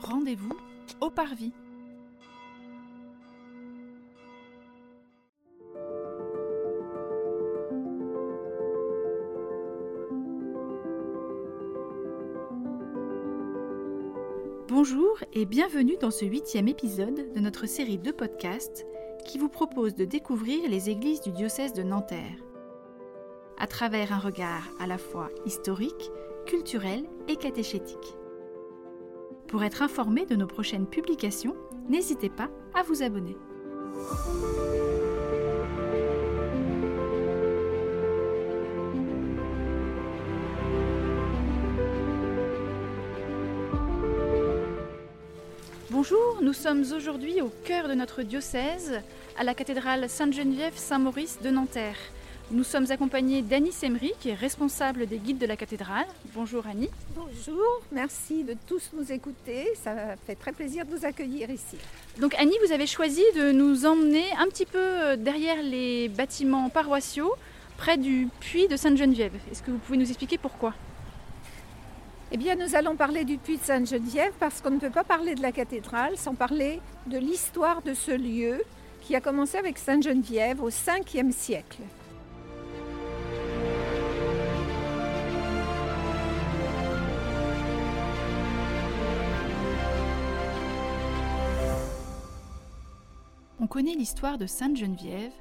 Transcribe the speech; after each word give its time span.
rendez-vous 0.00 0.56
au 1.00 1.10
Parvis. 1.10 1.52
Bonjour 14.68 15.18
et 15.32 15.44
bienvenue 15.44 15.96
dans 16.00 16.10
ce 16.10 16.24
huitième 16.24 16.68
épisode 16.68 17.32
de 17.32 17.40
notre 17.40 17.66
série 17.66 17.98
de 17.98 18.12
podcasts 18.12 18.86
qui 19.26 19.38
vous 19.38 19.48
propose 19.48 19.94
de 19.94 20.04
découvrir 20.04 20.68
les 20.68 20.88
églises 20.88 21.20
du 21.20 21.32
diocèse 21.32 21.72
de 21.72 21.82
Nanterre 21.82 22.38
à 23.58 23.66
travers 23.66 24.12
un 24.14 24.18
regard 24.18 24.70
à 24.78 24.86
la 24.86 24.96
fois 24.96 25.28
historique, 25.44 26.10
culturel 26.46 27.04
et 27.28 27.36
catéchétique. 27.36 28.16
Pour 29.50 29.64
être 29.64 29.82
informé 29.82 30.26
de 30.26 30.36
nos 30.36 30.46
prochaines 30.46 30.86
publications, 30.86 31.56
n'hésitez 31.88 32.28
pas 32.28 32.48
à 32.72 32.84
vous 32.84 33.02
abonner. 33.02 33.36
Bonjour, 45.90 46.38
nous 46.40 46.52
sommes 46.52 46.84
aujourd'hui 46.94 47.42
au 47.42 47.50
cœur 47.64 47.88
de 47.88 47.94
notre 47.94 48.22
diocèse, 48.22 49.00
à 49.36 49.42
la 49.42 49.54
cathédrale 49.54 50.08
Sainte-Geneviève-Saint-Maurice 50.08 51.40
de 51.42 51.50
Nanterre. 51.50 51.98
Nous 52.52 52.64
sommes 52.64 52.90
accompagnés 52.90 53.42
d'Annie 53.42 53.70
Semry, 53.70 54.12
qui 54.18 54.30
est 54.30 54.34
responsable 54.34 55.06
des 55.06 55.18
guides 55.18 55.38
de 55.38 55.46
la 55.46 55.56
cathédrale. 55.56 56.06
Bonjour 56.34 56.66
Annie. 56.66 56.90
Bonjour, 57.14 57.80
merci 57.92 58.42
de 58.42 58.56
tous 58.66 58.90
nous 58.92 59.12
écouter. 59.12 59.68
Ça 59.80 60.16
fait 60.26 60.34
très 60.34 60.50
plaisir 60.50 60.84
de 60.84 60.90
vous 60.90 61.06
accueillir 61.06 61.48
ici. 61.48 61.76
Donc 62.18 62.34
Annie, 62.34 62.56
vous 62.66 62.72
avez 62.72 62.88
choisi 62.88 63.22
de 63.36 63.52
nous 63.52 63.86
emmener 63.86 64.24
un 64.36 64.48
petit 64.48 64.66
peu 64.66 64.78
euh, 64.80 65.16
derrière 65.16 65.62
les 65.62 66.08
bâtiments 66.08 66.70
paroissiaux, 66.70 67.32
près 67.76 67.96
du 67.96 68.26
puits 68.40 68.66
de 68.66 68.74
Sainte-Geneviève. 68.74 69.32
Est-ce 69.52 69.62
que 69.62 69.70
vous 69.70 69.78
pouvez 69.78 69.98
nous 69.98 70.08
expliquer 70.08 70.36
pourquoi? 70.36 70.74
Eh 72.32 72.36
bien, 72.36 72.56
nous 72.56 72.74
allons 72.74 72.96
parler 72.96 73.24
du 73.24 73.38
puits 73.38 73.58
de 73.58 73.62
Sainte-Geneviève 73.64 74.32
parce 74.40 74.60
qu'on 74.60 74.72
ne 74.72 74.80
peut 74.80 74.90
pas 74.90 75.04
parler 75.04 75.36
de 75.36 75.42
la 75.42 75.52
cathédrale 75.52 76.16
sans 76.16 76.34
parler 76.34 76.80
de 77.06 77.18
l'histoire 77.18 77.80
de 77.82 77.94
ce 77.94 78.10
lieu 78.10 78.60
qui 79.02 79.14
a 79.14 79.20
commencé 79.20 79.56
avec 79.56 79.78
Sainte-Geneviève 79.78 80.60
au 80.60 80.70
5e 80.70 81.30
siècle. 81.30 81.78
Connaît 93.70 93.94
l'histoire 93.94 94.36
de 94.36 94.46
Sainte 94.46 94.76
Geneviève 94.76 95.32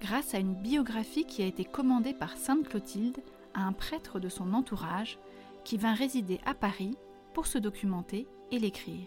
grâce 0.00 0.34
à 0.34 0.38
une 0.38 0.54
biographie 0.54 1.24
qui 1.24 1.40
a 1.42 1.46
été 1.46 1.64
commandée 1.64 2.14
par 2.14 2.36
Sainte 2.36 2.68
Clotilde 2.68 3.22
à 3.54 3.60
un 3.62 3.72
prêtre 3.72 4.18
de 4.18 4.28
son 4.28 4.54
entourage 4.54 5.18
qui 5.64 5.76
vint 5.76 5.94
résider 5.94 6.40
à 6.44 6.52
Paris 6.52 6.96
pour 7.32 7.46
se 7.46 7.58
documenter 7.58 8.26
et 8.50 8.58
l'écrire. 8.58 9.06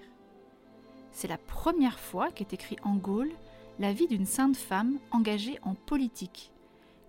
C'est 1.11 1.27
la 1.27 1.37
première 1.37 1.99
fois 1.99 2.31
qu'est 2.31 2.53
écrit 2.53 2.77
en 2.83 2.95
Gaule 2.95 3.33
la 3.79 3.91
vie 3.91 4.07
d'une 4.07 4.25
sainte 4.25 4.55
femme 4.55 4.97
engagée 5.11 5.59
en 5.61 5.75
politique, 5.75 6.53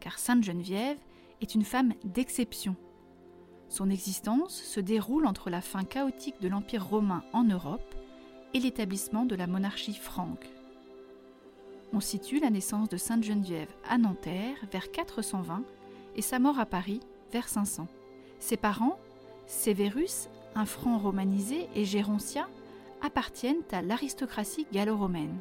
car 0.00 0.18
Sainte 0.18 0.42
Geneviève 0.42 0.98
est 1.40 1.54
une 1.54 1.64
femme 1.64 1.94
d'exception. 2.02 2.74
Son 3.68 3.90
existence 3.90 4.60
se 4.60 4.80
déroule 4.80 5.26
entre 5.26 5.50
la 5.50 5.60
fin 5.60 5.84
chaotique 5.84 6.40
de 6.40 6.48
l'Empire 6.48 6.84
romain 6.84 7.22
en 7.32 7.44
Europe 7.44 7.94
et 8.54 8.58
l'établissement 8.58 9.24
de 9.24 9.36
la 9.36 9.46
monarchie 9.46 9.94
franque 9.94 10.48
on 11.92 12.00
situe 12.00 12.38
la 12.38 12.50
naissance 12.50 12.88
de 12.88 12.96
Sainte 12.96 13.24
Geneviève 13.24 13.72
à 13.88 13.98
Nanterre 13.98 14.56
vers 14.70 14.90
420 14.90 15.62
et 16.16 16.22
sa 16.22 16.38
mort 16.38 16.58
à 16.58 16.66
Paris 16.66 17.00
vers 17.32 17.48
500. 17.48 17.88
Ses 18.38 18.56
parents, 18.56 18.98
Sévérus, 19.46 20.28
un 20.54 20.66
franc 20.66 20.98
romanisé, 20.98 21.68
et 21.74 21.84
Géroncia, 21.84 22.48
appartiennent 23.02 23.62
à 23.72 23.82
l'aristocratie 23.82 24.66
gallo-romaine. 24.72 25.36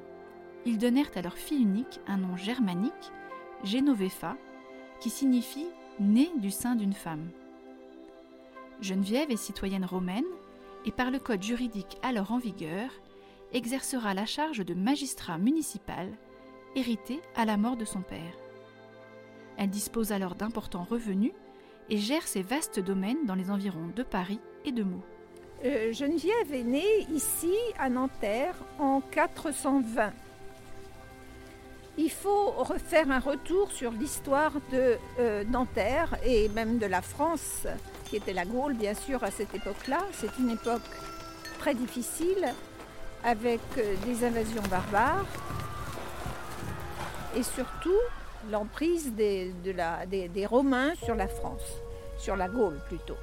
Ils 0.65 0.77
donnèrent 0.77 1.11
à 1.15 1.21
leur 1.21 1.37
fille 1.37 1.61
unique 1.61 1.99
un 2.07 2.17
nom 2.17 2.35
germanique, 2.35 3.11
Genovefa, 3.63 4.35
qui 4.99 5.09
signifie 5.09 5.67
né 5.99 6.29
du 6.37 6.51
sein 6.51 6.75
d'une 6.75 6.93
femme. 6.93 7.29
Geneviève 8.81 9.31
est 9.31 9.37
citoyenne 9.37 9.85
romaine 9.85 10.25
et 10.85 10.91
par 10.91 11.11
le 11.11 11.19
code 11.19 11.43
juridique 11.43 11.97
alors 12.01 12.31
en 12.31 12.37
vigueur, 12.37 12.89
exercera 13.51 14.13
la 14.13 14.25
charge 14.25 14.65
de 14.65 14.73
magistrat 14.73 15.37
municipal 15.37 16.09
héritée 16.75 17.21
à 17.35 17.45
la 17.45 17.57
mort 17.57 17.77
de 17.77 17.85
son 17.85 18.01
père. 18.01 18.33
Elle 19.57 19.69
dispose 19.69 20.11
alors 20.11 20.35
d'importants 20.35 20.87
revenus 20.89 21.33
et 21.89 21.97
gère 21.97 22.27
ses 22.27 22.41
vastes 22.41 22.79
domaines 22.79 23.25
dans 23.25 23.35
les 23.35 23.51
environs 23.51 23.89
de 23.95 24.03
Paris 24.03 24.39
et 24.65 24.71
de 24.71 24.83
Meaux. 24.83 25.03
Euh, 25.65 25.91
Geneviève 25.91 26.53
est 26.53 26.63
née 26.63 27.07
ici 27.13 27.53
à 27.77 27.89
Nanterre 27.89 28.55
en 28.77 29.01
420. 29.01 30.13
Il 31.97 32.09
faut 32.09 32.51
refaire 32.51 33.11
un 33.11 33.19
retour 33.19 33.73
sur 33.73 33.91
l'histoire 33.91 34.53
de 34.71 34.95
euh, 35.19 35.43
Nanterre 35.43 36.17
et 36.25 36.47
même 36.47 36.77
de 36.77 36.85
la 36.85 37.01
France, 37.01 37.67
qui 38.05 38.15
était 38.15 38.31
la 38.31 38.45
Gaule 38.45 38.73
bien 38.73 38.93
sûr 38.93 39.21
à 39.25 39.31
cette 39.31 39.53
époque-là. 39.53 39.99
C'est 40.13 40.37
une 40.39 40.51
époque 40.51 40.81
très 41.59 41.73
difficile 41.73 42.53
avec 43.25 43.59
euh, 43.77 43.95
des 44.05 44.23
invasions 44.23 44.63
barbares, 44.69 45.25
et 47.35 47.43
surtout 47.43 47.99
l'emprise 48.49 49.11
des, 49.13 49.53
Romains 50.45 50.93
sur 51.03 51.15
la 51.15 51.27
France, 51.27 51.81
sur 52.17 52.35
la 52.35 52.47
Gaule 52.47 52.79
plutôt. 52.87 53.17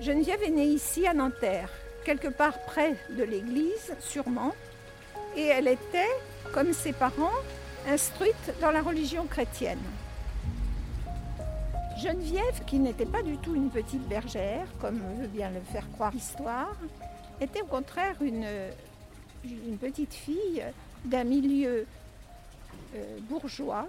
Geneviève 0.00 0.42
est 0.42 0.50
née 0.50 0.66
ici 0.66 1.06
à 1.06 1.12
Nanterre, 1.12 1.68
quelque 2.04 2.28
part 2.28 2.58
près 2.64 2.96
de 3.10 3.22
l'église, 3.22 3.94
sûrement, 4.00 4.54
et 5.36 5.44
elle 5.44 5.68
était, 5.68 6.08
comme 6.54 6.72
ses 6.72 6.94
parents, 6.94 7.28
instruite 7.86 8.54
dans 8.62 8.70
la 8.70 8.80
religion 8.80 9.26
chrétienne. 9.26 9.78
Geneviève, 12.00 12.64
qui 12.66 12.78
n'était 12.78 13.04
pas 13.04 13.22
du 13.22 13.36
tout 13.36 13.54
une 13.54 13.68
petite 13.68 14.08
bergère, 14.08 14.66
comme 14.80 15.00
veut 15.20 15.26
bien 15.26 15.50
le 15.50 15.60
faire 15.60 15.84
croire 15.92 16.12
l'histoire, 16.12 16.74
était 17.42 17.60
au 17.60 17.66
contraire 17.66 18.16
une, 18.22 18.46
petite 19.78 20.14
fille 20.14 20.64
d'un 21.04 21.24
milieu 21.24 21.86
euh, 22.94 23.18
bourgeois, 23.28 23.86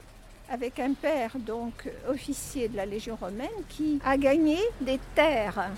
avec 0.49 0.79
un 0.79 0.93
père 0.93 1.37
donc 1.39 1.89
officier 2.09 2.67
de 2.67 2.75
la 2.75 2.85
Légion 2.85 3.15
romaine 3.15 3.47
qui 3.69 4.01
a 4.03 4.17
gagné 4.17 4.57
des 4.81 4.99
terres 5.15 5.69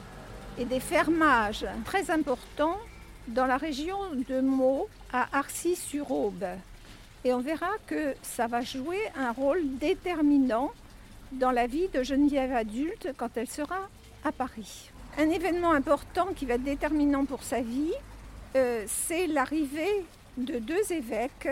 et 0.58 0.66
des 0.66 0.80
fermages 0.80 1.68
très 1.86 2.10
importants 2.10 2.80
dans 3.28 3.46
la 3.46 3.58
région 3.58 3.98
de 4.28 4.42
Meaux 4.42 4.90
à 5.12 5.38
Arcis-sur-Aube. 5.38 6.46
Et 7.26 7.32
on 7.32 7.42
verra 7.42 7.70
que 7.86 8.16
ça 8.24 8.48
va 8.48 8.62
jouer 8.62 9.00
un 9.16 9.32
rôle 9.32 9.62
déterminant 9.78 10.72
dans 11.40 11.52
la 11.52 11.68
vie 11.68 11.88
de 11.90 12.04
Geneviève 12.04 12.54
adulte 12.54 13.10
quand 13.18 13.30
elle 13.36 13.50
sera 13.50 13.90
à 14.24 14.32
Paris. 14.32 14.92
Un 15.18 15.30
événement 15.30 15.72
important 15.72 16.28
qui 16.36 16.46
va 16.46 16.56
être 16.56 16.64
déterminant 16.64 17.26
pour 17.26 17.44
sa 17.44 17.62
vie, 17.62 17.94
euh, 18.56 18.84
c'est 18.88 19.28
l'arrivée 19.28 20.06
de 20.38 20.60
deux 20.60 20.92
évêques, 20.92 21.50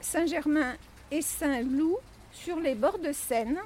Saint-Germain 0.00 0.74
et 1.10 1.22
Saint-Loup, 1.22 1.98
sur 2.32 2.58
les 2.58 2.74
bords 2.74 2.98
de 2.98 3.12
Seine, 3.12 3.58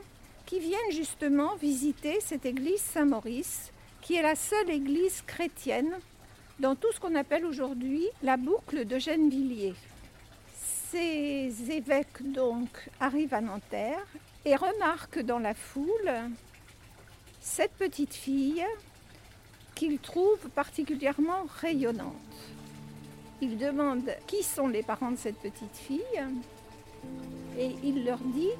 qui 0.44 0.60
viennent 0.60 0.92
justement 0.92 1.56
visiter 1.56 2.18
cette 2.20 2.46
église 2.46 2.80
Saint-Maurice, 2.80 3.72
qui 4.02 4.14
est 4.14 4.22
la 4.22 4.34
seule 4.34 4.70
église 4.70 5.22
chrétienne 5.26 5.98
dans 6.58 6.74
tout 6.74 6.92
ce 6.92 7.00
qu'on 7.00 7.14
appelle 7.14 7.44
aujourd'hui 7.44 8.06
la 8.22 8.36
boucle 8.36 8.86
de 8.86 8.98
Gennevilliers. 8.98 9.74
Ces 10.90 11.52
évêques 11.70 12.22
donc 12.22 12.88
arrivent 13.00 13.34
à 13.34 13.40
Nanterre 13.40 14.06
et 14.48 14.56
remarque 14.56 15.18
dans 15.18 15.38
la 15.38 15.52
foule 15.52 16.10
cette 17.38 17.72
petite 17.72 18.14
fille 18.14 18.64
qu'il 19.74 19.98
trouve 19.98 20.38
particulièrement 20.54 21.44
rayonnante. 21.60 22.14
Il 23.42 23.58
demande 23.58 24.10
qui 24.26 24.42
sont 24.42 24.66
les 24.66 24.82
parents 24.82 25.10
de 25.10 25.18
cette 25.18 25.36
petite 25.36 25.76
fille 25.76 26.24
et 27.58 27.74
il 27.84 28.06
leur 28.06 28.20
dit 28.20 28.54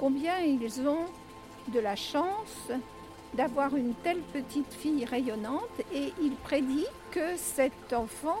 combien 0.00 0.38
ils 0.38 0.80
ont 0.80 1.06
de 1.68 1.78
la 1.78 1.94
chance 1.94 2.70
d'avoir 3.34 3.76
une 3.76 3.94
telle 3.96 4.22
petite 4.32 4.72
fille 4.72 5.04
rayonnante 5.04 5.78
et 5.92 6.14
il 6.22 6.32
prédit 6.36 6.86
que 7.10 7.36
cet 7.36 7.92
enfant 7.92 8.38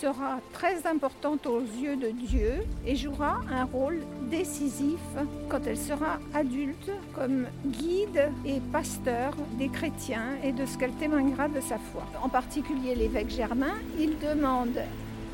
sera 0.00 0.40
très 0.52 0.86
importante 0.86 1.46
aux 1.46 1.60
yeux 1.60 1.96
de 1.96 2.10
Dieu 2.10 2.64
et 2.86 2.96
jouera 2.96 3.40
un 3.50 3.64
rôle 3.64 4.00
décisif 4.30 5.00
quand 5.48 5.60
elle 5.66 5.76
sera 5.78 6.18
adulte 6.34 6.90
comme 7.14 7.46
guide 7.66 8.30
et 8.44 8.60
pasteur 8.72 9.34
des 9.58 9.68
chrétiens 9.68 10.36
et 10.42 10.52
de 10.52 10.64
ce 10.66 10.78
qu'elle 10.78 10.92
témoignera 10.92 11.48
de 11.48 11.60
sa 11.60 11.78
foi. 11.78 12.04
En 12.22 12.28
particulier 12.28 12.94
l'évêque 12.94 13.30
Germain, 13.30 13.74
il 13.98 14.18
demande 14.18 14.78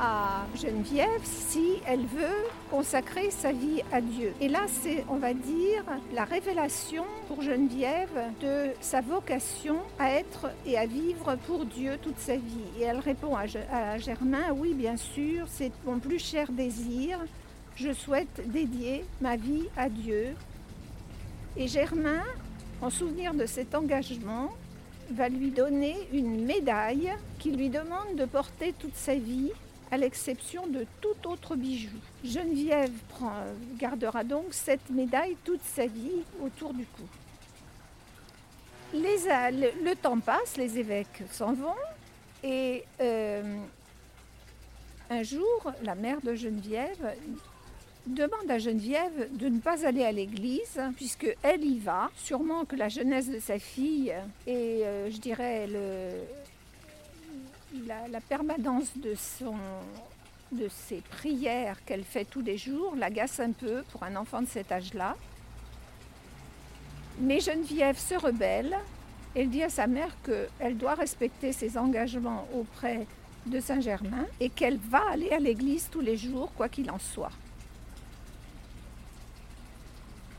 à 0.00 0.46
Geneviève 0.54 1.22
si 1.22 1.74
elle 1.86 2.06
veut 2.06 2.44
consacrer 2.70 3.30
sa 3.30 3.52
vie 3.52 3.82
à 3.92 4.00
Dieu. 4.00 4.32
Et 4.40 4.48
là, 4.48 4.60
c'est, 4.68 5.04
on 5.08 5.16
va 5.16 5.34
dire, 5.34 5.84
la 6.12 6.24
révélation 6.24 7.04
pour 7.28 7.42
Geneviève 7.42 8.32
de 8.40 8.70
sa 8.80 9.00
vocation 9.00 9.78
à 9.98 10.10
être 10.12 10.50
et 10.66 10.76
à 10.76 10.86
vivre 10.86 11.36
pour 11.46 11.64
Dieu 11.64 11.98
toute 12.02 12.18
sa 12.18 12.36
vie. 12.36 12.70
Et 12.78 12.82
elle 12.82 12.98
répond 12.98 13.36
à, 13.36 13.46
Germain, 13.98 14.52
oui, 14.54 14.74
bien 14.74 14.96
sûr, 14.96 15.46
c'est 15.48 15.72
mon 15.84 15.98
plus 15.98 16.18
cher 16.18 16.50
désir. 16.52 17.18
Je 17.76 17.92
souhaite 17.92 18.50
dédier 18.50 19.04
ma 19.20 19.36
vie 19.36 19.68
à 19.76 19.88
Dieu. 19.88 20.34
Et 21.56 21.68
Germain, 21.68 22.22
en 22.82 22.90
souvenir 22.90 23.34
de 23.34 23.46
cet 23.46 23.74
engagement, 23.74 24.50
va 25.10 25.28
lui 25.28 25.50
donner 25.50 25.96
une 26.12 26.44
médaille 26.44 27.12
qu'il 27.38 27.56
lui 27.56 27.70
demande 27.70 28.16
de 28.16 28.24
porter 28.24 28.74
toute 28.78 28.96
sa 28.96 29.14
vie 29.14 29.52
à 29.90 29.96
l'exception 29.96 30.66
de 30.66 30.86
tout 31.00 31.28
autre 31.28 31.56
bijou. 31.56 31.96
Geneviève 32.24 32.92
gardera 33.78 34.24
donc 34.24 34.46
cette 34.50 34.90
médaille 34.90 35.36
toute 35.44 35.62
sa 35.62 35.86
vie 35.86 36.22
autour 36.42 36.74
du 36.74 36.84
cou. 36.84 37.02
le, 38.92 39.94
temps 39.94 40.20
passe, 40.20 40.56
les 40.56 40.78
évêques 40.78 41.22
s'en 41.30 41.52
vont 41.52 41.74
et 42.42 42.84
euh, 43.00 43.58
un 45.10 45.22
jour, 45.22 45.72
la 45.82 45.94
mère 45.94 46.20
de 46.20 46.34
Geneviève 46.34 47.14
demande 48.06 48.50
à 48.50 48.58
Geneviève 48.58 49.36
de 49.36 49.48
ne 49.48 49.58
pas 49.58 49.86
aller 49.86 50.04
à 50.04 50.12
l'église 50.12 50.80
puisque 50.96 51.28
elle 51.42 51.64
y 51.64 51.78
va. 51.78 52.10
Sûrement 52.16 52.64
que 52.64 52.76
la 52.76 52.88
jeunesse 52.88 53.28
de 53.28 53.38
sa 53.38 53.58
fille 53.58 54.14
et 54.46 54.84
euh, 54.84 55.10
je 55.10 55.18
dirais 55.18 55.66
le, 55.66 56.10
la, 57.86 58.20
permanence 58.20 58.96
de, 58.96 59.14
son, 59.14 59.56
de 60.52 60.68
ses 60.68 61.00
prières 61.00 61.84
qu'elle 61.84 62.04
fait 62.04 62.24
tous 62.24 62.42
les 62.42 62.58
jours 62.58 62.94
l'agace 62.96 63.40
un 63.40 63.52
peu 63.52 63.82
pour 63.92 64.02
un 64.02 64.16
enfant 64.16 64.42
de 64.42 64.46
cet 64.46 64.72
âge-là. 64.72 65.16
Mais 67.20 67.40
Geneviève 67.40 67.98
se 67.98 68.14
rebelle. 68.14 68.76
Elle 69.34 69.50
dit 69.50 69.62
à 69.62 69.68
sa 69.68 69.86
mère 69.86 70.16
qu'elle 70.22 70.76
doit 70.76 70.94
respecter 70.94 71.52
ses 71.52 71.76
engagements 71.76 72.46
auprès 72.54 73.06
de 73.46 73.60
Saint-Germain 73.60 74.26
et 74.40 74.48
qu'elle 74.48 74.78
va 74.78 75.02
aller 75.10 75.30
à 75.30 75.38
l'église 75.38 75.88
tous 75.90 76.00
les 76.00 76.16
jours, 76.16 76.52
quoi 76.56 76.68
qu'il 76.68 76.90
en 76.90 76.98
soit. 76.98 77.32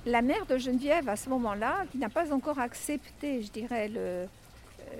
La 0.06 0.22
mère 0.22 0.46
de 0.46 0.58
Geneviève, 0.58 1.10
à 1.10 1.16
ce 1.16 1.30
moment-là, 1.30 1.86
qui 1.92 1.98
n'a 1.98 2.10
pas 2.10 2.34
encore 2.34 2.60
accepté, 2.60 3.44
je 3.44 3.52
dirais, 3.52 3.90
le, 3.90 4.28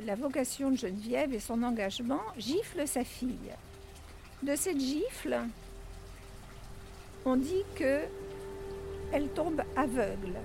la 0.06 0.16
vocation 0.16 0.72
de 0.72 0.78
Geneviève 0.78 1.34
et 1.34 1.40
son 1.40 1.64
engagement, 1.64 2.22
gifle 2.38 2.88
sa 2.88 3.04
fille. 3.04 3.52
De 4.44 4.56
cette 4.56 4.80
gifle, 4.80 5.40
on 7.26 7.36
dit 7.36 7.64
que 7.76 8.02
elle 9.12 9.30
tombe 9.30 9.62
aveugle. 9.76 10.36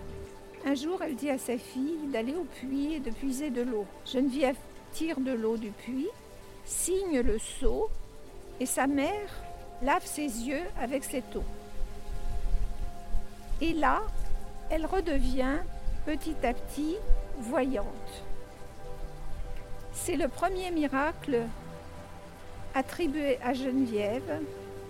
Un 0.65 0.75
jour, 0.75 1.03
elle 1.03 1.17
dit 1.17 1.31
à 1.31 1.39
sa 1.39 1.59
fille 1.59 2.07
d'aller 2.13 2.35
au 2.35 2.45
puits 2.45 2.95
et 2.95 3.01
de 3.01 3.11
puiser 3.11 3.51
de 3.51 3.63
l'eau. 3.63 3.87
Geneviève 4.07 4.57
tire 4.93 5.21
de 5.21 5.33
l'eau 5.33 5.57
du 5.57 5.71
puits, 5.71 6.09
signe 6.65 7.21
le 7.21 7.39
seau 7.39 7.91
et 8.61 8.67
sa 8.67 8.87
mère 8.87 9.43
lave 9.83 10.07
ses 10.07 10.23
yeux 10.23 10.63
avec 10.81 11.05
cette 11.05 11.35
eau. 11.35 11.45
Et 13.61 13.73
là, 13.73 14.03
elle 14.71 14.87
redevient 14.87 15.59
petit 16.07 16.37
à 16.43 16.53
petit 16.53 16.97
voyante. 17.39 18.25
C'est 19.93 20.17
le 20.17 20.29
premier 20.29 20.71
miracle 20.71 21.43
attribué 22.75 23.39
à 23.43 23.53
Geneviève 23.53 24.41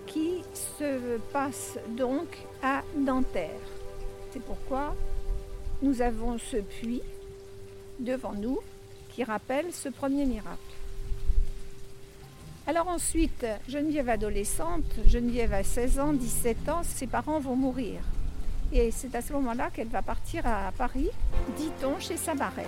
qui 0.06 0.42
se 0.54 1.18
passe 1.32 1.78
donc 1.88 2.28
à 2.62 2.82
Nanterre. 2.96 3.50
C'est 4.32 4.42
pourquoi 4.42 4.94
nous 5.82 6.00
avons 6.00 6.38
ce 6.38 6.56
puits 6.58 7.02
devant 7.98 8.32
nous 8.32 8.60
qui 9.10 9.24
rappelle 9.24 9.72
ce 9.72 9.88
premier 9.88 10.24
miracle. 10.24 10.58
Alors 12.66 12.88
ensuite, 12.88 13.44
Geneviève 13.68 14.08
adolescente, 14.08 14.84
Geneviève 15.06 15.52
a 15.52 15.64
16 15.64 15.98
ans, 15.98 16.12
17 16.12 16.68
ans, 16.68 16.82
ses 16.84 17.08
parents 17.08 17.40
vont 17.40 17.56
mourir. 17.56 18.00
Et 18.72 18.90
c'est 18.92 19.14
à 19.14 19.20
ce 19.20 19.32
moment-là 19.32 19.70
qu'elle 19.70 19.88
va 19.88 20.00
partir 20.00 20.46
à 20.46 20.72
Paris, 20.78 21.10
dit-on, 21.58 21.98
chez 21.98 22.16
sa 22.16 22.34
marraine. 22.34 22.66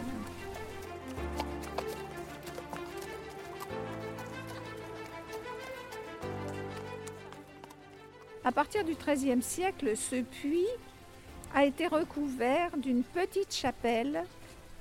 À 8.47 8.53
partir 8.53 8.85
du 8.85 8.95
XIIIe 8.95 9.43
siècle, 9.43 9.97
ce 9.97 10.21
puits 10.21 10.67
a 11.55 11.65
été 11.65 11.87
recouvert 11.87 12.77
d'une 12.77 13.03
petite 13.03 13.55
chapelle 13.55 14.23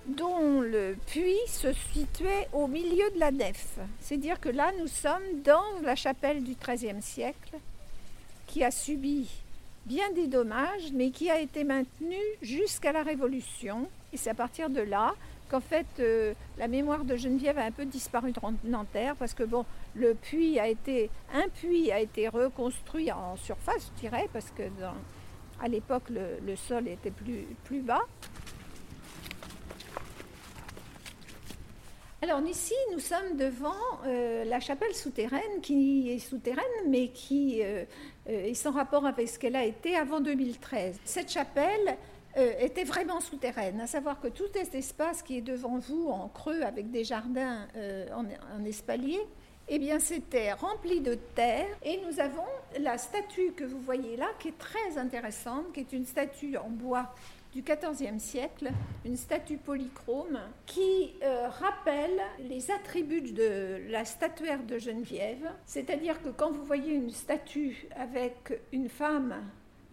dont 0.06 0.60
le 0.60 0.98
puits 1.08 1.48
se 1.48 1.72
situait 1.94 2.50
au 2.52 2.68
milieu 2.68 3.10
de 3.16 3.20
la 3.20 3.32
nef. 3.32 3.80
C'est 4.02 4.18
dire 4.18 4.42
que 4.42 4.50
là, 4.50 4.74
nous 4.82 4.88
sommes 4.88 5.42
dans 5.46 5.64
la 5.82 5.96
chapelle 5.96 6.44
du 6.44 6.56
XIIIe 6.56 7.02
siècle 7.02 7.56
qui 8.48 8.66
a 8.66 8.72
subi 8.72 9.30
bien 9.86 10.12
des 10.12 10.28
dommages, 10.28 10.92
mais 10.94 11.12
qui 11.12 11.32
a 11.32 11.40
été 11.40 11.64
maintenue 11.64 12.18
jusqu'à 12.42 12.92
la 12.92 13.04
Révolution. 13.04 13.88
Et 14.12 14.18
c'est 14.18 14.30
à 14.30 14.36
partir 14.36 14.70
de 14.70 14.82
là 14.82 15.14
qu'en 15.50 15.62
fait 15.62 15.88
euh, 16.00 16.34
la 16.58 16.68
mémoire 16.68 17.06
de 17.06 17.16
Geneviève 17.16 17.58
a 17.58 17.64
un 17.64 17.72
peu 17.72 17.86
disparu 17.86 18.34
de 18.34 18.70
Nanterre 18.70 19.16
parce 19.18 19.34
que 19.34 19.44
bon, 19.44 19.66
le 19.96 20.14
puits 20.16 20.60
a 20.60 20.68
été, 20.68 21.10
un 21.34 21.48
puits 21.50 21.92
a 21.92 22.00
été 22.00 22.28
reconstruit 22.28 23.12
en 23.12 23.36
surface, 23.36 23.92
je 23.96 24.02
dirais, 24.02 24.28
parce 24.34 24.52
que 24.52 24.64
à 25.62 25.68
l'époque 25.68 26.10
le, 26.10 26.56
sol 26.56 26.88
était 26.88 27.12
plus, 27.12 27.46
plus 27.64 27.82
bas. 27.82 28.02
Alors 32.22 32.42
ici, 32.42 32.74
nous 32.94 33.00
sommes 33.00 33.36
devant 33.36 33.74
euh, 34.06 34.46
la 34.46 34.62
chapelle 34.62 34.94
souterraine, 34.96 35.60
qui 35.62 36.10
est 36.10 36.20
souterraine, 36.20 36.64
mais 36.88 37.10
qui 37.10 37.62
euh, 37.62 37.84
est 38.28 38.54
sans 38.54 38.72
rapport 38.72 39.06
avec 39.06 39.28
ce 39.28 39.38
qu'elle 39.38 39.58
a 39.58 39.66
été 39.66 39.98
avant 39.98 40.22
2013. 40.22 41.02
Cette 41.04 41.30
chapelle, 41.30 41.98
euh, 42.36 42.52
était 42.60 42.84
vraiment 42.84 43.20
souterraine, 43.20 43.80
à 43.80 43.86
savoir 43.86 44.20
que 44.20 44.28
tout 44.28 44.48
cet 44.56 44.74
espace 44.74 45.22
qui 45.22 45.38
est 45.38 45.42
devant 45.42 45.78
vous 45.78 46.08
en 46.08 46.28
creux 46.30 46.64
avec 46.64 46.90
des 46.90 47.04
jardins 47.04 47.68
euh, 47.76 48.08
en, 48.12 48.66
espalier, 48.66 49.20
eh 49.68 49.80
bien 49.80 50.00
c'était 50.00 50.54
rempli 50.54 51.02
de 51.02 51.16
terre 51.36 51.68
et 51.84 52.00
nous 52.06 52.20
avons 52.20 52.46
la 52.80 52.98
statue 52.98 53.54
que 53.56 53.64
vous 53.64 53.80
voyez 53.80 54.18
là 54.18 54.28
qui 54.40 54.50
est 54.50 54.58
très 54.58 54.98
intéressante, 54.98 55.72
qui 55.74 55.82
est 55.82 55.94
une 55.94 56.06
statue 56.06 56.58
en 56.58 56.70
bois 56.70 57.14
du 57.54 57.62
XIVe 57.62 58.18
siècle, 58.18 58.72
une 59.06 59.16
statue 59.16 59.58
polychrome 59.58 60.40
qui 60.66 61.14
euh, 61.22 61.48
rappelle 61.50 62.20
les 62.40 62.72
attributs 62.72 63.22
de 63.22 63.90
la 63.90 64.06
statuaire 64.06 64.64
de 64.64 64.80
Geneviève, 64.80 65.52
c'est-à-dire 65.66 66.22
que 66.22 66.30
quand 66.30 66.52
vous 66.52 66.66
voyez 66.66 66.94
une 66.94 67.12
statue 67.12 67.88
avec 67.96 68.60
une 68.72 68.90
femme 68.90 69.36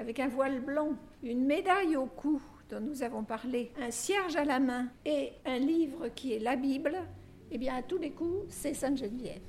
avec 0.00 0.18
un 0.18 0.28
voile 0.28 0.60
blanc, 0.60 0.94
une 1.22 1.44
médaille 1.44 1.94
au 1.94 2.06
cou 2.06 2.40
dont 2.70 2.80
nous 2.80 3.02
avons 3.02 3.22
parlé, 3.22 3.70
un 3.78 3.90
cierge 3.90 4.34
à 4.34 4.44
la 4.44 4.58
main 4.58 4.86
et 5.04 5.32
un 5.44 5.58
livre 5.58 6.08
qui 6.08 6.32
est 6.32 6.38
la 6.38 6.56
Bible, 6.56 6.96
eh 7.50 7.58
bien 7.58 7.76
à 7.76 7.82
tous 7.82 7.98
les 7.98 8.10
coups, 8.10 8.46
c'est 8.48 8.72
Sainte 8.72 8.96
Geneviève. 8.96 9.42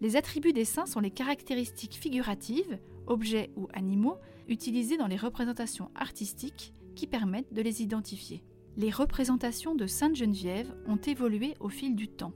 Les 0.00 0.16
attributs 0.16 0.52
des 0.52 0.64
saints 0.64 0.86
sont 0.86 1.00
les 1.00 1.10
caractéristiques 1.10 1.94
figuratives, 1.94 2.78
objets 3.06 3.50
ou 3.56 3.68
animaux, 3.72 4.16
utilisés 4.48 4.96
dans 4.96 5.06
les 5.06 5.16
représentations 5.16 5.90
artistiques 5.94 6.74
qui 6.94 7.06
permettent 7.06 7.52
de 7.52 7.62
les 7.62 7.82
identifier. 7.82 8.42
Les 8.76 8.90
représentations 8.90 9.74
de 9.74 9.86
Sainte 9.86 10.16
Geneviève 10.16 10.74
ont 10.86 10.96
évolué 10.96 11.54
au 11.60 11.68
fil 11.68 11.96
du 11.96 12.08
temps. 12.08 12.32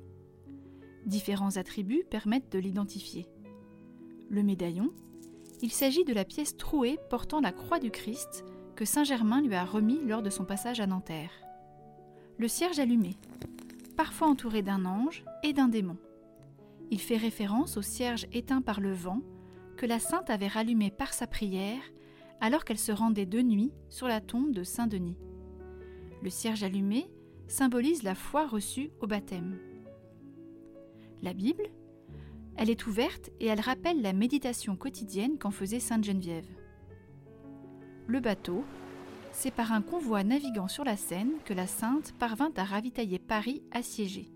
Différents 1.06 1.56
attributs 1.56 2.04
permettent 2.08 2.52
de 2.52 2.58
l'identifier. 2.58 3.26
Le 4.30 4.42
médaillon, 4.42 4.90
il 5.62 5.70
s'agit 5.70 6.04
de 6.04 6.14
la 6.14 6.24
pièce 6.24 6.56
trouée 6.56 6.98
portant 7.10 7.40
la 7.40 7.52
croix 7.52 7.78
du 7.78 7.90
Christ 7.90 8.44
que 8.74 8.86
Saint 8.86 9.04
Germain 9.04 9.42
lui 9.42 9.54
a 9.54 9.64
remis 9.64 10.00
lors 10.06 10.22
de 10.22 10.30
son 10.30 10.44
passage 10.44 10.80
à 10.80 10.86
Nanterre. 10.86 11.32
Le 12.38 12.48
cierge 12.48 12.78
allumé, 12.78 13.16
parfois 13.96 14.28
entouré 14.28 14.62
d'un 14.62 14.86
ange 14.86 15.24
et 15.42 15.52
d'un 15.52 15.68
démon. 15.68 15.98
Il 16.90 17.00
fait 17.00 17.16
référence 17.16 17.76
au 17.76 17.82
cierge 17.82 18.26
éteint 18.32 18.62
par 18.62 18.80
le 18.80 18.92
vent 18.92 19.22
que 19.76 19.86
la 19.86 19.98
sainte 19.98 20.28
avait 20.28 20.48
rallumé 20.48 20.90
par 20.90 21.14
sa 21.14 21.26
prière 21.26 21.82
alors 22.40 22.64
qu'elle 22.64 22.78
se 22.78 22.92
rendait 22.92 23.26
de 23.26 23.40
nuit 23.40 23.72
sur 23.88 24.08
la 24.08 24.20
tombe 24.20 24.52
de 24.52 24.64
Saint 24.64 24.86
Denis. 24.86 25.16
Le 26.22 26.30
cierge 26.30 26.62
allumé 26.62 27.10
symbolise 27.48 28.02
la 28.02 28.14
foi 28.14 28.46
reçue 28.46 28.90
au 29.00 29.06
baptême. 29.06 29.58
La 31.22 31.32
Bible, 31.32 31.70
Elle 32.56 32.70
est 32.70 32.86
ouverte 32.86 33.30
et 33.40 33.46
elle 33.46 33.60
rappelle 33.60 34.02
la 34.02 34.12
méditation 34.12 34.76
quotidienne 34.76 35.38
qu'en 35.38 35.50
faisait 35.50 35.80
Sainte 35.80 36.04
Geneviève. 36.04 36.48
Le 38.06 38.20
bateau, 38.20 38.64
c'est 39.32 39.50
par 39.50 39.72
un 39.72 39.80
convoi 39.80 40.24
naviguant 40.24 40.68
sur 40.68 40.84
la 40.84 40.96
Seine 40.96 41.32
que 41.44 41.54
la 41.54 41.66
Sainte 41.66 42.12
parvint 42.18 42.52
à 42.56 42.64
ravitailler 42.64 43.18
Paris 43.18 43.62
assiégé. 43.70 44.30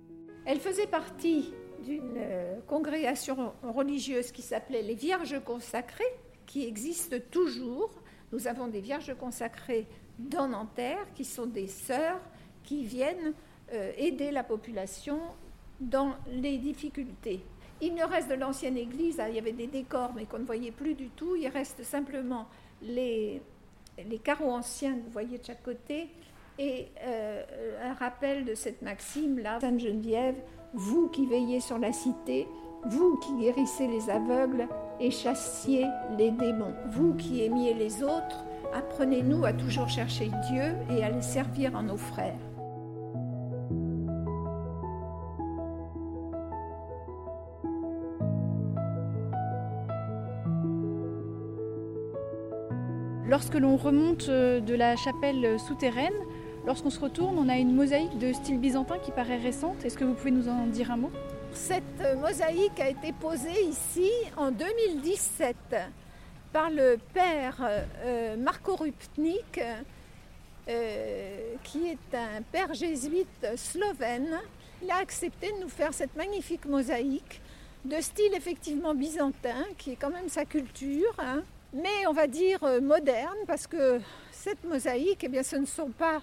Elle 0.46 0.60
faisait 0.60 0.86
partie 0.86 1.52
d'une 1.84 2.16
euh, 2.16 2.56
congrégation 2.66 3.52
religieuse 3.62 4.32
qui 4.32 4.42
s'appelait 4.42 4.82
les 4.82 4.94
Vierges 4.94 5.40
consacrées, 5.44 6.04
qui 6.46 6.66
existe 6.66 7.30
toujours. 7.30 7.90
Nous 8.32 8.48
avons 8.48 8.66
des 8.66 8.80
Vierges 8.80 9.14
consacrées 9.18 9.86
dans 10.18 10.48
Nanterre, 10.48 11.06
qui 11.14 11.24
sont 11.24 11.46
des 11.46 11.68
sœurs 11.68 12.20
qui 12.62 12.84
viennent 12.84 13.34
euh, 13.72 13.92
aider 13.96 14.30
la 14.30 14.44
population 14.44 15.20
dans 15.80 16.14
les 16.28 16.58
difficultés. 16.58 17.40
Il 17.80 17.94
ne 17.94 18.04
reste 18.04 18.28
de 18.28 18.34
l'ancienne 18.34 18.76
église, 18.76 19.20
il 19.28 19.34
y 19.34 19.38
avait 19.38 19.52
des 19.52 19.66
décors 19.66 20.12
mais 20.14 20.24
qu'on 20.24 20.38
ne 20.38 20.44
voyait 20.44 20.70
plus 20.70 20.94
du 20.94 21.08
tout, 21.10 21.36
il 21.36 21.48
reste 21.48 21.82
simplement 21.82 22.46
les, 22.82 23.42
les 23.98 24.18
carreaux 24.18 24.50
anciens 24.50 24.94
vous 24.94 25.10
voyez 25.10 25.38
de 25.38 25.44
chaque 25.44 25.62
côté 25.62 26.08
et 26.58 26.86
euh, 27.02 27.42
un 27.82 27.94
rappel 27.94 28.44
de 28.44 28.54
cette 28.54 28.82
maxime-là, 28.82 29.58
Sainte 29.60 29.80
Geneviève, 29.80 30.36
vous 30.74 31.08
qui 31.08 31.26
veillez 31.26 31.60
sur 31.60 31.78
la 31.78 31.92
cité, 31.92 32.48
vous 32.86 33.16
qui 33.18 33.34
guérissez 33.36 33.86
les 33.86 34.10
aveugles 34.10 34.68
et 35.00 35.10
chassiez 35.10 35.86
les 36.18 36.30
démons, 36.30 36.74
vous 36.90 37.14
qui 37.14 37.44
aimiez 37.44 37.74
les 37.74 38.02
autres, 38.02 38.44
apprenez-nous 38.74 39.44
à 39.44 39.52
toujours 39.52 39.88
chercher 39.88 40.30
Dieu 40.50 40.74
et 40.90 41.04
à 41.04 41.10
les 41.10 41.22
servir 41.22 41.74
en 41.76 41.84
nos 41.84 41.96
frères. 41.96 42.34
Lorsque 53.26 53.54
l'on 53.54 53.76
remonte 53.76 54.28
euh, 54.28 54.60
de 54.60 54.74
la 54.74 54.96
chapelle 54.96 55.58
souterraine, 55.58 56.12
lorsqu'on 56.66 56.90
se 56.90 57.00
retourne, 57.00 57.38
on 57.38 57.48
a 57.48 57.56
une 57.56 57.74
mosaïque 57.74 58.18
de 58.18 58.32
style 58.32 58.58
byzantin 58.58 58.98
qui 58.98 59.10
paraît 59.10 59.38
récente. 59.38 59.84
Est-ce 59.84 59.96
que 59.96 60.04
vous 60.04 60.14
pouvez 60.14 60.30
nous 60.30 60.48
en 60.48 60.66
dire 60.66 60.90
un 60.90 60.96
mot? 60.96 61.10
Cette 61.52 61.82
euh, 62.00 62.16
mosaïque 62.16 62.80
a 62.80 62.88
été 62.88 63.12
posée 63.12 63.64
ici 63.68 64.10
en 64.36 64.50
2017 64.50 65.56
par 66.52 66.70
le 66.70 66.98
père 67.12 67.56
euh, 68.04 68.36
Marco 68.36 68.76
Rupnik, 68.76 69.60
qui 70.66 71.88
est 71.88 72.14
un 72.16 72.42
père 72.50 72.72
jésuite 72.72 73.46
slovène. 73.56 74.40
Il 74.82 74.90
a 74.90 74.96
accepté 74.96 75.52
de 75.52 75.62
nous 75.62 75.68
faire 75.68 75.92
cette 75.92 76.16
magnifique 76.16 76.64
mosaïque 76.64 77.40
de 77.84 78.00
style 78.00 78.34
effectivement 78.34 78.94
byzantin, 78.94 79.64
qui 79.76 79.92
est 79.92 79.96
quand 79.96 80.10
même 80.10 80.28
sa 80.28 80.44
culture. 80.44 81.14
Hein 81.18 81.42
mais 81.74 82.06
on 82.08 82.12
va 82.12 82.26
dire 82.26 82.62
euh, 82.62 82.80
moderne, 82.80 83.36
parce 83.46 83.66
que 83.66 84.00
cette 84.30 84.62
mosaïque, 84.64 85.24
eh 85.24 85.28
bien, 85.28 85.42
ce 85.42 85.56
ne 85.56 85.66
sont 85.66 85.90
pas 85.90 86.22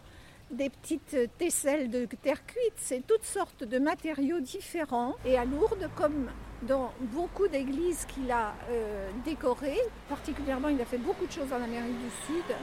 des 0.52 0.70
petites 0.70 1.18
tesselles 1.38 1.90
de 1.90 2.06
terre 2.22 2.46
cuite, 2.46 2.74
c'est 2.78 3.06
toutes 3.06 3.24
sortes 3.24 3.64
de 3.64 3.80
matériaux 3.80 4.40
différents. 4.40 5.16
Et 5.26 5.38
à 5.38 5.46
Lourdes, 5.46 5.90
comme 5.96 6.30
dans 6.64 6.92
beaucoup 7.00 7.48
d'églises 7.48 8.06
qu'il 8.06 8.32
a 8.32 8.54
euh, 8.70 9.10
décorées, 9.26 9.80
particulièrement 10.10 10.68
il 10.68 10.80
a 10.82 10.86
fait 10.86 10.98
beaucoup 10.98 11.26
de 11.26 11.32
choses 11.32 11.52
en 11.52 11.64
Amérique 11.64 11.98
du 11.98 12.10
Sud, 12.28 12.56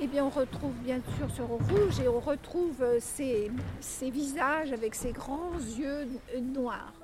eh 0.00 0.06
bien 0.06 0.24
on 0.24 0.30
retrouve 0.30 0.74
bien 0.82 1.00
sûr 1.18 1.28
ce 1.30 1.42
rouge 1.42 2.00
et 2.02 2.08
on 2.08 2.20
retrouve 2.20 2.82
euh, 2.82 2.98
ces 3.00 4.10
visages 4.10 4.72
avec 4.72 4.94
ces 4.94 5.12
grands 5.12 5.58
yeux 5.58 6.08
noirs. 6.40 7.01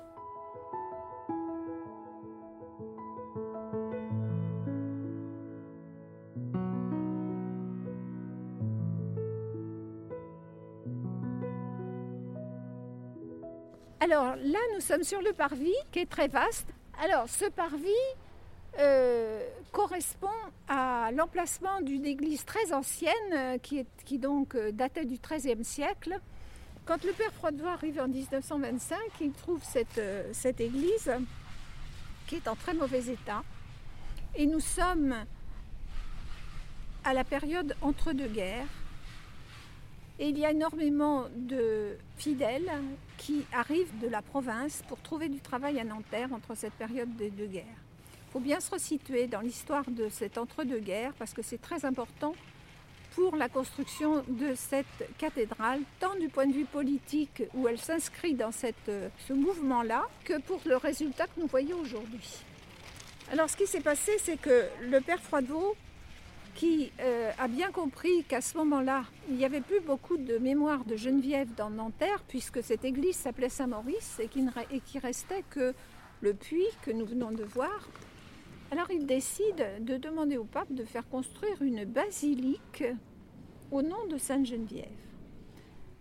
Alors 14.11 14.35
là, 14.37 14.57
nous 14.73 14.81
sommes 14.81 15.03
sur 15.03 15.21
le 15.21 15.33
parvis 15.33 15.75
qui 15.91 15.99
est 15.99 16.09
très 16.09 16.27
vaste. 16.27 16.67
Alors 16.99 17.29
ce 17.29 17.45
parvis 17.45 17.89
euh, 18.79 19.47
correspond 19.71 20.27
à 20.67 21.11
l'emplacement 21.13 21.79
d'une 21.81 22.07
église 22.07 22.43
très 22.43 22.73
ancienne 22.73 23.13
euh, 23.33 23.57
qui, 23.59 24.17
donc 24.17 24.55
euh, 24.55 24.71
datait 24.71 25.05
du 25.05 25.19
XIIIe 25.19 25.63
siècle. 25.63 26.19
Quand 26.87 27.03
le 27.03 27.11
père 27.11 27.31
Froidois 27.33 27.73
arrive 27.73 27.99
en 27.99 28.07
1925, 28.07 28.97
il 29.21 29.31
trouve 29.31 29.63
cette, 29.63 30.01
cette 30.33 30.59
église 30.59 31.11
qui 32.25 32.37
est 32.37 32.47
en 32.47 32.55
très 32.55 32.73
mauvais 32.73 33.11
état. 33.11 33.43
Et 34.33 34.47
nous 34.47 34.59
sommes 34.59 35.13
à 37.03 37.13
la 37.13 37.23
période 37.23 37.75
entre 37.83 38.13
deux 38.13 38.27
guerres. 38.27 38.78
Et 40.21 40.27
il 40.27 40.37
y 40.37 40.45
a 40.45 40.51
énormément 40.51 41.27
de 41.33 41.95
fidèles 42.17 42.69
qui 43.17 43.45
arrivent 43.53 43.97
de 43.99 44.07
la 44.09 44.21
province 44.21 44.83
pour 44.89 44.99
trouver 44.99 45.29
du 45.29 45.39
travail 45.39 45.79
à 45.79 45.85
Nanterre 45.85 46.33
entre 46.33 46.55
cette 46.55 46.73
période 46.73 47.15
des 47.15 47.29
deux 47.29 47.47
guerres. 47.47 47.63
Il 48.27 48.31
faut 48.33 48.41
bien 48.41 48.59
se 48.59 48.69
resituer 48.69 49.27
dans 49.27 49.39
l'histoire 49.39 49.89
de 49.89 50.09
cet 50.09 50.37
entre-deux-guerres 50.37 51.13
parce 51.17 51.33
que 51.33 51.41
c'est 51.41 51.61
très 51.61 51.85
important 51.85 52.35
pour 53.15 53.37
la 53.37 53.47
construction 53.47 54.23
de 54.27 54.55
cette 54.55 54.85
cathédrale, 55.17 55.79
tant 56.01 56.15
du 56.15 56.27
point 56.27 56.45
de 56.47 56.53
vue 56.53 56.65
politique 56.65 57.43
où 57.53 57.69
elle 57.69 57.79
s'inscrit 57.79 58.33
dans 58.33 58.51
cette, 58.51 58.91
ce 59.25 59.33
mouvement-là, 59.33 60.03
que 60.25 60.39
pour 60.41 60.59
le 60.65 60.75
résultat 60.75 61.27
que 61.27 61.39
nous 61.39 61.47
voyons 61.47 61.79
aujourd'hui. 61.79 62.43
Alors 63.31 63.49
ce 63.49 63.55
qui 63.55 63.67
s'est 63.67 63.81
passé, 63.81 64.11
c'est 64.19 64.39
que 64.39 64.65
le 64.81 64.99
père 64.99 65.19
Froidevaux 65.21 65.75
qui 66.55 66.91
euh, 66.99 67.31
a 67.37 67.47
bien 67.47 67.71
compris 67.71 68.23
qu'à 68.23 68.41
ce 68.41 68.57
moment-là, 68.57 69.03
il 69.29 69.35
n'y 69.35 69.45
avait 69.45 69.61
plus 69.61 69.79
beaucoup 69.79 70.17
de 70.17 70.37
mémoire 70.37 70.83
de 70.85 70.95
Geneviève 70.95 71.53
dans 71.55 71.69
Nanterre, 71.69 72.23
puisque 72.27 72.63
cette 72.63 72.85
église 72.85 73.15
s'appelait 73.15 73.49
Saint-Maurice 73.49 74.19
et 74.19 74.27
qu'il 74.27 74.45
ne 74.45 74.99
restait 74.99 75.43
que 75.49 75.73
le 76.21 76.33
puits 76.33 76.67
que 76.83 76.91
nous 76.91 77.05
venons 77.05 77.31
de 77.31 77.43
voir. 77.43 77.87
Alors 78.71 78.91
il 78.91 79.05
décide 79.05 79.65
de 79.81 79.97
demander 79.97 80.37
au 80.37 80.43
pape 80.43 80.71
de 80.71 80.83
faire 80.83 81.07
construire 81.07 81.61
une 81.61 81.85
basilique 81.85 82.83
au 83.71 83.81
nom 83.81 84.05
de 84.07 84.17
Sainte 84.17 84.45
Geneviève. 84.45 84.85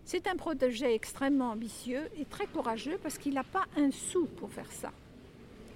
C'est 0.05 0.26
un 0.26 0.37
projet 0.37 0.95
extrêmement 0.95 1.50
ambitieux 1.50 2.09
et 2.19 2.25
très 2.25 2.47
courageux 2.47 2.99
parce 3.02 3.19
qu'il 3.19 3.35
n'a 3.35 3.45
pas 3.45 3.67
un 3.76 3.90
sou 3.90 4.26
pour 4.37 4.50
faire 4.50 4.71
ça. 4.73 4.90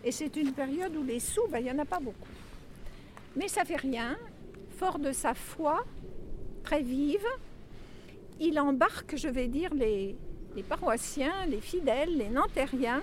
Et 0.04 0.10
c'est 0.10 0.34
une 0.36 0.52
période 0.52 0.96
où 0.96 1.02
les 1.02 1.20
sous, 1.20 1.46
ben, 1.48 1.58
il 1.58 1.64
n'y 1.64 1.70
en 1.70 1.78
a 1.78 1.84
pas 1.84 2.00
beaucoup. 2.00 2.28
Mais 3.36 3.48
ça 3.48 3.64
fait 3.64 3.76
rien, 3.76 4.16
de 4.98 5.12
sa 5.12 5.34
foi 5.34 5.84
très 6.64 6.82
vive, 6.82 7.26
il 8.40 8.58
embarque, 8.58 9.16
je 9.16 9.28
vais 9.28 9.46
dire, 9.46 9.72
les, 9.74 10.16
paroissiens, 10.68 11.46
les 11.46 11.60
fidèles, 11.60 12.16
les 12.16 12.28
nantériens 12.28 13.02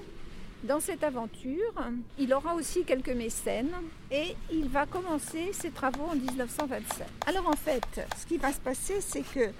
dans 0.64 0.82
cette 0.82 1.06
aventure. 1.06 1.74
Il 2.18 2.34
aura 2.34 2.54
aussi 2.56 2.84
quelques 2.84 3.14
mécènes 3.14 3.72
et 4.12 4.36
il 4.52 4.68
va 4.68 4.86
commencer 4.86 5.54
ses 5.54 5.72
travaux 5.72 6.04
en 6.12 6.16
1927. 6.16 7.08
Alors 7.26 7.48
en 7.48 7.56
fait, 7.56 8.02
ce 8.18 8.26
qui 8.26 8.38
va 8.38 8.52
se 8.52 8.60
passer, 8.60 9.00
c'est 9.00 9.24
que 9.24 9.52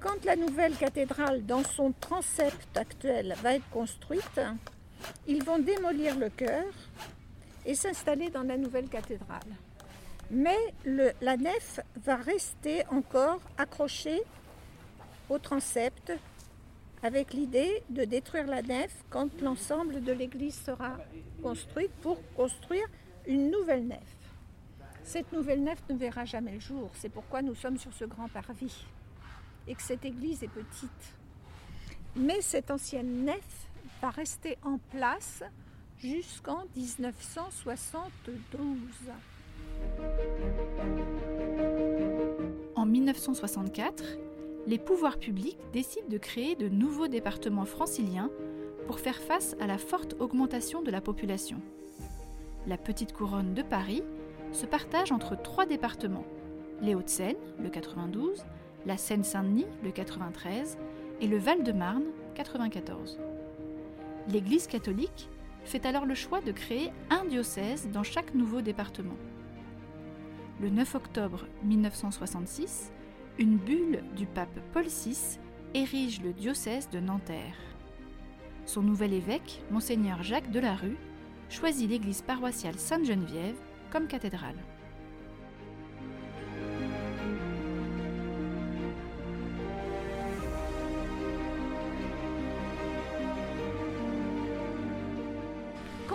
quand 0.00 0.24
la 0.24 0.36
nouvelle 0.36 0.74
cathédrale, 0.76 1.44
dans 1.44 1.62
son 1.62 1.92
transept 2.00 2.74
actuel, 2.74 3.34
va 3.42 3.54
être 3.54 3.68
construite, 3.70 4.40
ils 5.26 5.44
vont 5.44 5.58
démolir 5.58 6.18
le 6.18 6.30
chœur 6.30 6.64
et 7.66 7.74
s'installer 7.74 8.30
dans 8.30 8.42
la 8.42 8.56
nouvelle 8.56 8.88
cathédrale 8.88 9.40
mais 10.34 10.58
la 11.20 11.36
nef 11.36 11.80
va 11.96 12.16
rester 12.16 12.86
encore 12.88 13.40
accrochée 13.56 14.22
au 15.30 15.38
transept 15.38 16.12
avec 17.02 17.32
l'idée 17.32 17.82
de 17.90 18.04
détruire 18.04 18.46
la 18.46 18.62
nef 18.62 19.04
quand 19.10 19.40
l'ensemble 19.40 20.02
de 20.02 20.12
l'église 20.12 20.60
sera 20.60 20.96
construite 21.42 21.92
pour 22.02 22.18
construire 22.34 22.86
une 23.26 23.50
nouvelle 23.50 23.86
nef. 23.86 23.98
Cette 25.02 25.32
nouvelle 25.32 25.62
nef 25.62 25.78
ne 25.88 25.96
verra 25.96 26.24
jamais 26.24 26.52
le 26.52 26.60
jour, 26.60 26.90
c'est 26.94 27.10
pourquoi 27.10 27.42
nous 27.42 27.54
sommes 27.54 27.78
sur 27.78 27.92
ce 27.92 28.04
grand 28.04 28.28
parvis 28.28 28.84
et 29.66 29.74
que 29.74 29.82
cette 29.82 30.04
église 30.04 30.42
est 30.42 30.48
petite. 30.48 31.14
Mais 32.16 32.40
cette 32.40 32.70
ancienne 32.70 33.24
nef 33.24 33.68
va 34.02 34.10
rester 34.10 34.58
en 34.62 34.78
place 34.90 35.42
jusqu'en 35.98 36.64
1972. 36.74 38.78
En 42.74 42.86
1964, 42.86 44.04
les 44.66 44.78
pouvoirs 44.78 45.18
publics 45.18 45.58
décident 45.72 46.08
de 46.08 46.18
créer 46.18 46.54
de 46.54 46.68
nouveaux 46.68 47.08
départements 47.08 47.64
franciliens 47.64 48.30
pour 48.86 48.98
faire 48.98 49.20
face 49.20 49.56
à 49.60 49.66
la 49.66 49.78
forte 49.78 50.16
augmentation 50.18 50.82
de 50.82 50.90
la 50.90 51.00
population. 51.00 51.60
La 52.66 52.76
petite 52.76 53.12
couronne 53.12 53.54
de 53.54 53.62
Paris 53.62 54.02
se 54.52 54.66
partage 54.66 55.12
entre 55.12 55.40
trois 55.40 55.66
départements, 55.66 56.24
les 56.80 56.94
Hauts-de-Seine, 56.94 57.36
le 57.58 57.68
92, 57.68 58.44
la 58.86 58.96
Seine-Saint-Denis, 58.96 59.66
le 59.82 59.90
93, 59.90 60.78
et 61.20 61.26
le 61.26 61.38
Val-de-Marne, 61.38 62.04
94. 62.34 63.18
L'Église 64.28 64.66
catholique 64.66 65.28
fait 65.64 65.86
alors 65.86 66.06
le 66.06 66.14
choix 66.14 66.40
de 66.40 66.52
créer 66.52 66.92
un 67.10 67.24
diocèse 67.24 67.88
dans 67.92 68.02
chaque 68.02 68.34
nouveau 68.34 68.60
département. 68.60 69.16
Le 70.60 70.70
9 70.70 70.94
octobre 70.94 71.46
1966, 71.64 72.92
une 73.38 73.56
bulle 73.56 74.04
du 74.14 74.24
pape 74.26 74.60
Paul 74.72 74.84
VI 74.84 75.40
érige 75.74 76.22
le 76.22 76.32
diocèse 76.32 76.88
de 76.90 77.00
Nanterre. 77.00 77.56
Son 78.64 78.80
nouvel 78.80 79.14
évêque, 79.14 79.64
monseigneur 79.72 80.22
Jacques 80.22 80.52
Delarue, 80.52 80.96
choisit 81.50 81.90
l'église 81.90 82.22
paroissiale 82.22 82.78
Sainte-Geneviève 82.78 83.58
comme 83.90 84.06
cathédrale. 84.06 84.54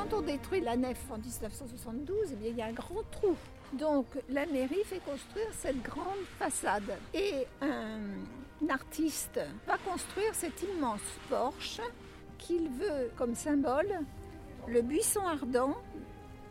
Quand 0.09 0.17
on 0.17 0.21
détruit 0.21 0.61
la 0.61 0.75
nef 0.75 0.97
en 1.11 1.17
1972, 1.17 2.29
eh 2.31 2.49
il 2.49 2.55
y 2.55 2.61
a 2.61 2.65
un 2.65 2.73
grand 2.73 3.03
trou. 3.11 3.35
Donc 3.73 4.05
la 4.29 4.45
mairie 4.45 4.83
fait 4.85 5.03
construire 5.03 5.49
cette 5.53 5.81
grande 5.83 6.23
façade. 6.37 6.97
Et 7.13 7.45
un 7.61 8.69
artiste 8.69 9.39
va 9.67 9.77
construire 9.77 10.33
cet 10.33 10.63
immense 10.63 11.01
porche 11.29 11.81
qu'il 12.37 12.69
veut 12.69 13.11
comme 13.17 13.35
symbole 13.35 13.99
le 14.67 14.81
buisson 14.81 15.21
ardent 15.25 15.75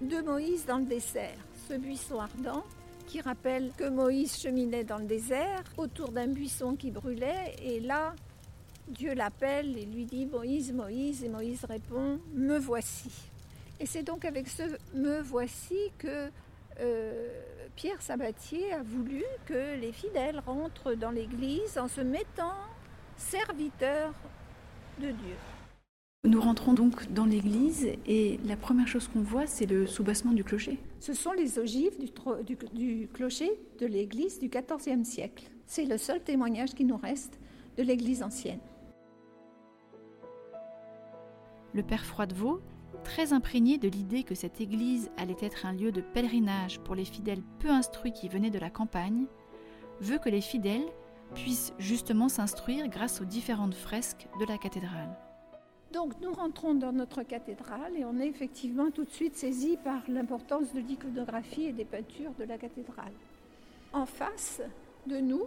de 0.00 0.21
Moïse 0.21 0.65
dans 0.67 0.79
le 0.79 0.87
désert. 0.87 1.38
Ce 1.69 1.75
buisson 1.75 2.21
ardent 2.21 2.65
qui 3.07 3.21
rappelle 3.21 3.73
que 3.77 3.88
Moïse 3.88 4.38
cheminait 4.38 4.85
dans 4.85 4.99
le 4.99 5.07
désert 5.07 5.65
autour 5.77 6.11
d'un 6.11 6.29
buisson 6.29 6.77
qui 6.77 6.91
brûlait 6.91 7.57
et 7.62 7.81
là 7.81 8.15
Dieu 8.88 9.15
l'appelle 9.15 9.77
et 9.77 9.85
lui 9.85 10.05
dit 10.05 10.27
Moïse, 10.27 10.73
Moïse 10.73 11.25
et 11.25 11.29
Moïse 11.29 11.65
répond 11.65 12.21
Me 12.35 12.59
voici. 12.59 13.11
Et 13.81 13.87
c'est 13.87 14.03
donc 14.03 14.25
avec 14.25 14.49
ce 14.49 14.63
Me 14.95 15.21
voici 15.21 15.93
que 15.99 16.31
euh, 16.81 17.29
Pierre 17.77 18.03
Sabatier 18.03 18.73
a 18.73 18.83
voulu 18.83 19.23
que 19.47 19.79
les 19.81 19.93
fidèles 19.93 20.41
rentrent 20.45 20.95
dans 20.95 21.11
l'église 21.11 21.79
en 21.79 21.87
se 21.89 22.01
mettant 22.01 22.55
serviteurs 23.17 24.15
de 25.01 25.11
Dieu. 25.11 25.37
Nous 26.25 26.41
rentrons 26.41 26.73
donc 26.73 27.13
dans 27.13 27.25
l'église 27.25 27.87
et 28.07 28.41
la 28.45 28.57
première 28.57 28.89
chose 28.89 29.07
qu'on 29.07 29.21
voit, 29.21 29.47
c'est 29.47 29.67
le 29.67 29.87
soubassement 29.87 30.33
du 30.33 30.43
clocher. 30.43 30.81
Ce 30.99 31.15
sont 31.15 31.33
les 31.33 31.61
ogives 31.61 31.97
du, 31.99 32.57
du 32.73 33.09
clocher 33.15 33.51
de 33.79 33.87
l'église 33.87 34.41
du 34.41 34.49
XIVe 34.49 35.05
siècle. 35.05 35.45
C'est 35.67 35.85
le 35.85 35.97
seul 35.97 36.21
témoignage 36.21 36.75
qui 36.75 36.85
nous 36.85 36.97
reste 36.97 37.39
de 37.77 37.85
l'église 37.85 38.25
ancienne. 38.25 38.59
Le 41.73 41.83
père 41.85 42.05
Froidevaux, 42.05 42.61
très 43.09 43.33
imprégné 43.33 43.79
de 43.79 43.88
l'idée 43.88 44.23
que 44.23 44.35
cette 44.35 44.61
église 44.61 45.11
allait 45.17 45.35
être 45.41 45.65
un 45.65 45.73
lieu 45.73 45.91
de 45.93 46.03
pèlerinage 46.03 46.79
pour 46.81 46.95
les 46.95 47.07
fidèles 47.07 47.41
peu 47.59 47.71
instruits 47.71 48.12
qui 48.12 48.29
venaient 48.29 48.50
de 48.50 48.59
la 48.59 48.69
campagne, 48.69 49.25
veut 50.03 50.19
que 50.19 50.29
les 50.29 50.43
fidèles 50.43 50.87
puissent 51.35 51.73
justement 51.79 52.29
s'instruire 52.29 52.87
grâce 52.88 53.23
aux 53.23 53.25
différentes 53.25 53.75
fresques 53.75 54.29
de 54.38 54.45
la 54.45 54.59
cathédrale. 54.59 55.17
Donc 55.91 56.21
nous 56.21 56.31
rentrons 56.31 56.75
dans 56.75 56.93
notre 56.93 57.23
cathédrale 57.23 57.97
et 57.97 58.05
on 58.05 58.21
est 58.21 58.27
effectivement 58.27 58.91
tout 58.91 59.05
de 59.05 59.11
suite 59.11 59.37
saisi 59.37 59.79
par 59.83 60.03
l'importance 60.07 60.75
de 60.75 60.81
l'iconographie 60.81 61.65
et 61.65 61.73
des 61.73 61.87
peintures 61.87 62.35
de 62.38 62.45
la 62.45 62.59
cathédrale. 62.59 63.15
En 63.95 64.05
face 64.05 64.61
de 65.07 65.17
nous, 65.17 65.47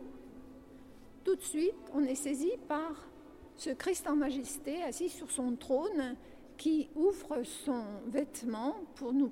tout 1.24 1.36
de 1.36 1.44
suite, 1.44 1.76
on 1.94 2.04
est 2.04 2.16
saisi 2.16 2.54
par 2.68 3.08
ce 3.56 3.70
Christ 3.70 4.08
en 4.08 4.16
majesté 4.16 4.82
assis 4.82 5.10
sur 5.10 5.30
son 5.30 5.56
trône 5.56 6.16
qui 6.62 6.92
ouvre 6.94 7.42
son 7.42 7.84
vêtement 8.06 8.76
pour 8.94 9.14
nous 9.14 9.32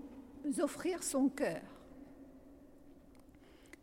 offrir 0.62 1.04
son 1.04 1.30
cœur. 1.30 1.62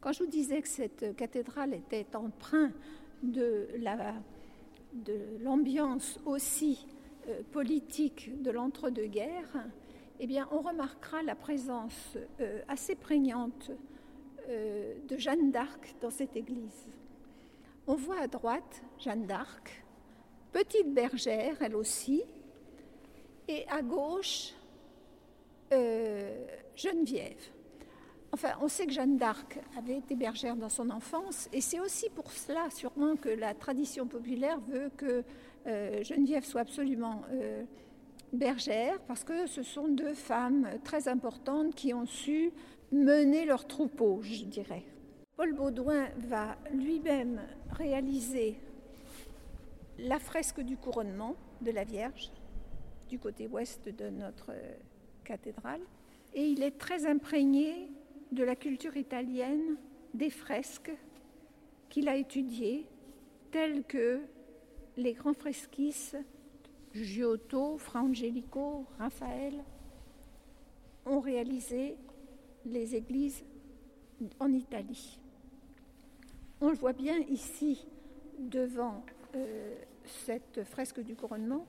Quand 0.01 0.11
je 0.11 0.25
vous 0.25 0.29
disais 0.29 0.61
que 0.61 0.67
cette 0.67 1.15
cathédrale 1.15 1.73
était 1.73 2.17
empreinte 2.17 2.75
de 3.23 3.69
l'ambiance 5.45 6.19
aussi 6.27 6.89
euh, 7.29 7.43
politique 7.53 8.43
de 8.43 8.51
l'entre-deux-guerres, 8.51 9.69
eh 10.19 10.27
bien, 10.27 10.49
on 10.51 10.59
remarquera 10.59 11.23
la 11.23 11.37
présence 11.37 12.19
euh, 12.41 12.63
assez 12.67 12.97
prégnante 12.97 13.71
euh, 14.49 14.97
de 15.07 15.17
Jeanne 15.19 15.53
d'Arc 15.53 15.95
dans 16.01 16.11
cette 16.11 16.35
église. 16.35 16.89
On 17.87 17.95
voit 17.95 18.19
à 18.19 18.27
droite 18.27 18.83
Jeanne 18.99 19.29
d'Arc, 19.29 19.85
petite 20.51 20.93
bergère, 20.93 21.63
elle 21.63 21.77
aussi, 21.77 22.25
et 23.49 23.67
à 23.69 23.83
gauche 23.83 24.53
Geneviève. 26.77 27.51
Enfin, 28.33 28.51
on 28.61 28.69
sait 28.69 28.87
que 28.87 28.93
Jeanne 28.93 29.17
d'Arc 29.17 29.59
avait 29.79 29.97
été 29.97 30.15
bergère 30.15 30.57
dans 30.57 30.69
son 30.69 30.91
enfance, 30.91 31.49
et 31.53 31.61
c'est 31.61 31.81
aussi 31.81 32.11
pour 32.11 32.31
cela, 32.31 32.69
sûrement, 32.71 33.17
que 33.17 33.29
la 33.29 33.55
tradition 33.55 34.07
populaire 34.07 34.61
veut 34.61 34.91
que 34.97 35.25
euh, 35.67 36.03
Geneviève 36.03 36.45
soit 36.45 36.61
absolument 36.61 37.23
euh, 37.33 37.65
bergère, 38.33 39.01
parce 39.09 39.25
que 39.25 39.47
ce 39.47 39.63
sont 39.63 39.89
deux 39.89 40.15
femmes 40.15 40.69
très 40.85 41.09
importantes 41.09 41.75
qui 41.75 41.95
ont 41.95 42.07
su 42.07 42.53
mener 42.93 43.45
leur 43.45 43.67
troupeau, 43.67 44.21
je 44.23 44.45
dirais. 44.45 44.85
Paul 45.37 45.55
Baudouin 45.55 46.09
va 46.19 46.57
lui-même 46.73 47.41
réaliser 47.71 48.59
la 49.99 50.19
fresque 50.19 50.61
du 50.61 50.77
couronnement 50.77 51.37
de 51.63 51.71
la 51.71 51.85
Vierge 51.85 52.31
du 53.09 53.19
côté 53.19 53.47
ouest 53.47 53.89
de 53.89 54.09
notre 54.11 54.51
euh, 54.51 54.75
cathédrale. 55.25 55.81
Et 56.35 56.45
il 56.45 56.63
est 56.63 56.79
très 56.79 57.07
imprégné 57.07 57.91
de 58.33 58.45
la 58.45 58.57
culture 58.57 58.97
italienne, 58.97 59.77
des 60.15 60.31
fresques 60.31 60.93
qu'il 61.89 62.09
a 62.09 62.17
étudiées, 62.17 62.87
telles 63.51 63.85
que 63.85 64.21
les 64.97 65.13
grands 65.13 65.35
fresquistes, 65.35 66.17
Giotto, 66.95 67.79
Fra 67.79 68.03
Angelico, 68.03 68.87
Raphaël, 68.99 69.63
ont 71.05 71.21
réalisé 71.21 71.97
les 72.65 72.95
églises 72.95 73.45
en 74.41 74.53
Italie. 74.53 75.19
On 76.61 76.71
le 76.71 76.77
voit 76.77 76.95
bien 76.95 77.19
ici, 77.29 77.87
devant 78.39 79.05
euh, 79.35 79.75
cette 80.05 80.65
fresque 80.65 81.01
du 81.01 81.15
couronnement, 81.15 81.67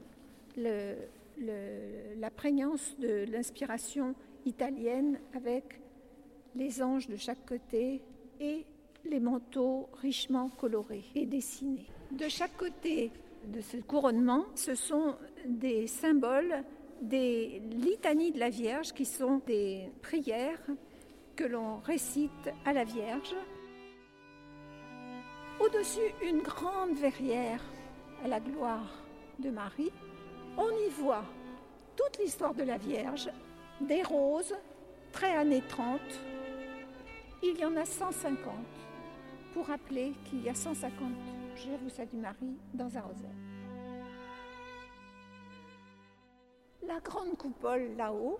la 1.39 2.29
prégnance 2.29 2.97
de 2.99 3.25
l'inspiration 3.31 4.15
italienne 4.45 5.19
avec 5.35 5.81
les 6.55 6.81
anges 6.81 7.07
de 7.07 7.15
chaque 7.15 7.45
côté 7.45 8.01
et 8.39 8.65
les 9.05 9.19
manteaux 9.19 9.89
richement 10.01 10.49
colorés 10.49 11.05
et 11.15 11.25
dessinés. 11.25 11.85
De 12.11 12.27
chaque 12.27 12.57
côté 12.57 13.11
de 13.45 13.61
ce 13.61 13.77
couronnement, 13.77 14.45
ce 14.55 14.75
sont 14.75 15.15
des 15.45 15.87
symboles 15.87 16.63
des 17.01 17.61
litanies 17.71 18.31
de 18.31 18.39
la 18.39 18.49
Vierge 18.49 18.93
qui 18.93 19.05
sont 19.05 19.41
des 19.45 19.89
prières 20.01 20.61
que 21.35 21.43
l'on 21.43 21.77
récite 21.77 22.49
à 22.65 22.73
la 22.73 22.83
Vierge. 22.83 23.35
Au-dessus, 25.59 26.13
une 26.23 26.39
grande 26.39 26.95
verrière 26.97 27.61
à 28.23 28.27
la 28.27 28.39
gloire 28.39 29.03
de 29.39 29.49
Marie. 29.49 29.91
On 30.57 30.71
y 30.71 30.89
voit 30.89 31.23
toute 31.95 32.17
l'histoire 32.17 32.55
de 32.55 32.63
la 32.63 32.77
Vierge, 32.77 33.29
des 33.79 34.01
roses, 34.01 34.55
très 35.11 35.35
années 35.35 35.61
30. 35.69 36.01
Il 37.43 37.59
y 37.59 37.63
en 37.65 37.75
a 37.75 37.85
150 37.85 38.37
pour 39.53 39.67
rappeler 39.67 40.13
qu'il 40.25 40.41
y 40.43 40.49
a 40.49 40.55
150 40.55 40.91
Je 41.55 41.69
vous 41.83 41.89
salue 41.89 42.15
Marie 42.15 42.57
dans 42.73 42.97
un 42.97 43.01
rosaire. 43.01 43.29
La 46.87 46.99
grande 47.01 47.37
coupole 47.37 47.95
là-haut, 47.95 48.39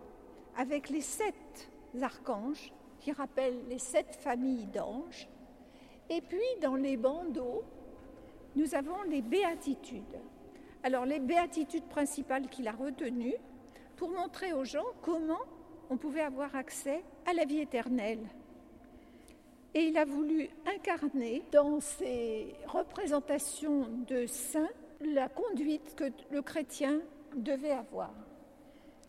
avec 0.56 0.90
les 0.90 1.02
sept 1.02 1.70
archanges 2.02 2.74
qui 3.00 3.12
rappellent 3.12 3.68
les 3.70 3.78
sept 3.78 4.16
familles 4.16 4.66
d'anges. 4.66 5.28
Et 6.10 6.22
puis 6.22 6.40
dans 6.64 6.76
les 6.76 6.98
bandeaux, 6.98 7.64
nous 8.56 8.74
avons 8.74 9.04
les 9.04 9.22
béatitudes. 9.22 10.18
Alors 10.84 11.06
les 11.06 11.20
béatitudes 11.20 11.88
principales 11.88 12.48
qu'il 12.48 12.68
a 12.68 12.72
retenues 12.72 13.36
pour 13.96 14.10
montrer 14.10 14.54
aux 14.54 14.64
gens 14.64 14.86
comment 15.02 15.42
on 15.90 15.98
pouvait 15.98 16.22
avoir 16.22 16.56
accès 16.56 17.04
à 17.26 17.34
la 17.34 17.46
vie 17.46 17.60
éternelle, 17.60 18.26
et 19.74 19.82
il 19.82 19.98
a 19.98 20.06
voulu 20.06 20.50
incarner 20.66 21.44
dans 21.52 21.80
ses 21.80 22.56
représentations 22.68 23.88
de 24.08 24.26
saints 24.26 24.70
la 25.02 25.30
conduite 25.30 25.96
que 25.96 26.12
le 26.32 26.42
chrétien 26.42 27.00
devait 27.36 27.72
avoir. 27.72 28.12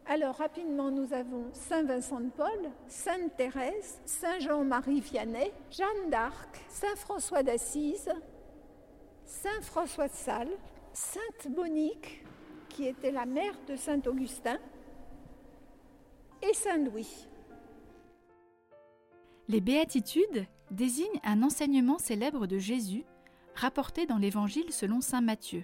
Alors 0.07 0.37
rapidement, 0.37 0.91
nous 0.91 1.13
avons 1.13 1.47
Saint 1.53 1.85
Vincent 1.85 2.21
de 2.21 2.31
Paul, 2.31 2.71
Sainte 2.87 3.37
Thérèse, 3.37 4.01
Saint 4.05 4.39
Jean-Marie 4.39 5.01
Vianney, 5.01 5.53
Jeanne 5.71 6.11
d'Arc, 6.11 6.61
Saint 6.69 6.97
François 6.97 7.43
d'Assise, 7.43 8.11
Saint 9.27 9.61
François 9.63 10.09
de 10.09 10.15
Sales, 10.15 10.57
Sainte 11.01 11.57
Monique, 11.57 12.25
qui 12.69 12.87
était 12.87 13.13
la 13.13 13.25
mère 13.25 13.55
de 13.69 13.77
Saint 13.77 14.03
Augustin, 14.05 14.59
et 16.43 16.53
Saint 16.53 16.79
Louis. 16.79 17.29
Les 19.47 19.61
béatitudes 19.61 20.47
désignent 20.73 21.21
un 21.23 21.45
enseignement 21.45 21.99
célèbre 21.99 22.49
de 22.49 22.59
Jésus 22.59 23.05
rapporté 23.55 24.07
dans 24.07 24.19
l'Évangile 24.19 24.73
selon 24.73 25.01
Saint 25.01 25.21
Matthieu. 25.21 25.63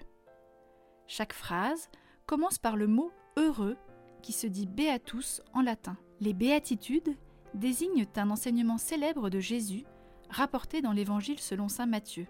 Chaque 1.05 1.33
phrase 1.33 1.89
commence 2.25 2.57
par 2.57 2.77
le 2.77 2.87
mot 2.87 3.11
heureux 3.35 3.75
qui 4.21 4.31
se 4.31 4.47
dit 4.47 4.67
beatus 4.67 5.41
en 5.53 5.61
latin. 5.61 5.97
Les 6.21 6.33
béatitudes 6.33 7.17
désignent 7.53 8.07
un 8.15 8.29
enseignement 8.29 8.77
célèbre 8.77 9.29
de 9.29 9.41
Jésus 9.41 9.83
rapporté 10.29 10.81
dans 10.81 10.93
l'Évangile 10.93 11.39
selon 11.39 11.67
Saint 11.67 11.87
Matthieu. 11.87 12.25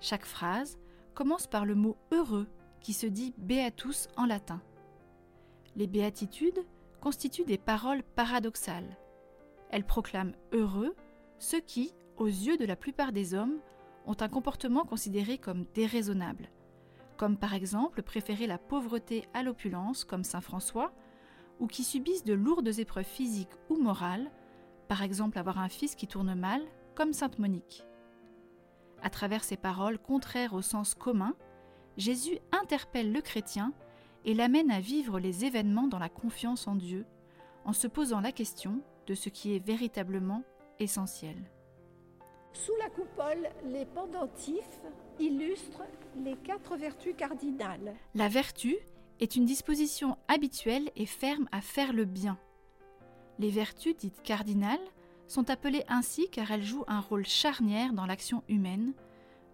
Chaque 0.00 0.24
phrase 0.24 0.78
commence 1.18 1.48
par 1.48 1.66
le 1.66 1.74
mot 1.74 1.96
heureux 2.12 2.46
qui 2.80 2.92
se 2.92 3.04
dit 3.04 3.34
beatus 3.38 4.06
en 4.16 4.24
latin. 4.24 4.62
Les 5.74 5.88
béatitudes 5.88 6.64
constituent 7.00 7.44
des 7.44 7.58
paroles 7.58 8.04
paradoxales. 8.14 8.96
Elles 9.70 9.84
proclament 9.84 10.36
heureux 10.52 10.94
ceux 11.40 11.58
qui, 11.58 11.92
aux 12.18 12.28
yeux 12.28 12.56
de 12.56 12.64
la 12.64 12.76
plupart 12.76 13.10
des 13.10 13.34
hommes, 13.34 13.58
ont 14.06 14.14
un 14.20 14.28
comportement 14.28 14.84
considéré 14.84 15.38
comme 15.38 15.64
déraisonnable, 15.74 16.50
comme 17.16 17.36
par 17.36 17.52
exemple 17.52 18.04
préférer 18.04 18.46
la 18.46 18.58
pauvreté 18.58 19.24
à 19.34 19.42
l'opulence 19.42 20.04
comme 20.04 20.22
Saint 20.22 20.40
François, 20.40 20.92
ou 21.58 21.66
qui 21.66 21.82
subissent 21.82 22.22
de 22.22 22.34
lourdes 22.34 22.78
épreuves 22.78 23.04
physiques 23.04 23.56
ou 23.68 23.76
morales, 23.76 24.30
par 24.86 25.02
exemple 25.02 25.40
avoir 25.40 25.58
un 25.58 25.68
fils 25.68 25.96
qui 25.96 26.06
tourne 26.06 26.36
mal, 26.36 26.62
comme 26.94 27.12
Sainte 27.12 27.40
Monique. 27.40 27.82
À 29.02 29.10
travers 29.10 29.44
ces 29.44 29.56
paroles 29.56 29.98
contraires 29.98 30.54
au 30.54 30.62
sens 30.62 30.94
commun, 30.94 31.34
Jésus 31.96 32.38
interpelle 32.52 33.12
le 33.12 33.20
chrétien 33.20 33.72
et 34.24 34.34
l'amène 34.34 34.70
à 34.70 34.80
vivre 34.80 35.18
les 35.18 35.44
événements 35.44 35.88
dans 35.88 35.98
la 35.98 36.08
confiance 36.08 36.66
en 36.66 36.74
Dieu, 36.74 37.06
en 37.64 37.72
se 37.72 37.86
posant 37.86 38.20
la 38.20 38.32
question 38.32 38.80
de 39.06 39.14
ce 39.14 39.28
qui 39.28 39.54
est 39.54 39.64
véritablement 39.64 40.42
essentiel. 40.78 41.36
Sous 42.52 42.74
la 42.78 42.90
coupole, 42.90 43.50
les 43.66 43.86
pendentifs 43.86 44.80
illustrent 45.18 45.84
les 46.16 46.36
quatre 46.36 46.76
vertus 46.76 47.14
cardinales. 47.16 47.94
La 48.14 48.28
vertu 48.28 48.76
est 49.20 49.36
une 49.36 49.44
disposition 49.44 50.16
habituelle 50.28 50.90
et 50.96 51.06
ferme 51.06 51.48
à 51.52 51.60
faire 51.60 51.92
le 51.92 52.04
bien. 52.04 52.38
Les 53.38 53.50
vertus 53.50 53.96
dites 53.96 54.22
cardinales 54.22 54.78
sont 55.28 55.50
appelées 55.50 55.84
ainsi 55.88 56.28
car 56.30 56.50
elles 56.50 56.64
jouent 56.64 56.84
un 56.88 57.00
rôle 57.00 57.26
charnière 57.26 57.92
dans 57.92 58.06
l'action 58.06 58.42
humaine, 58.48 58.94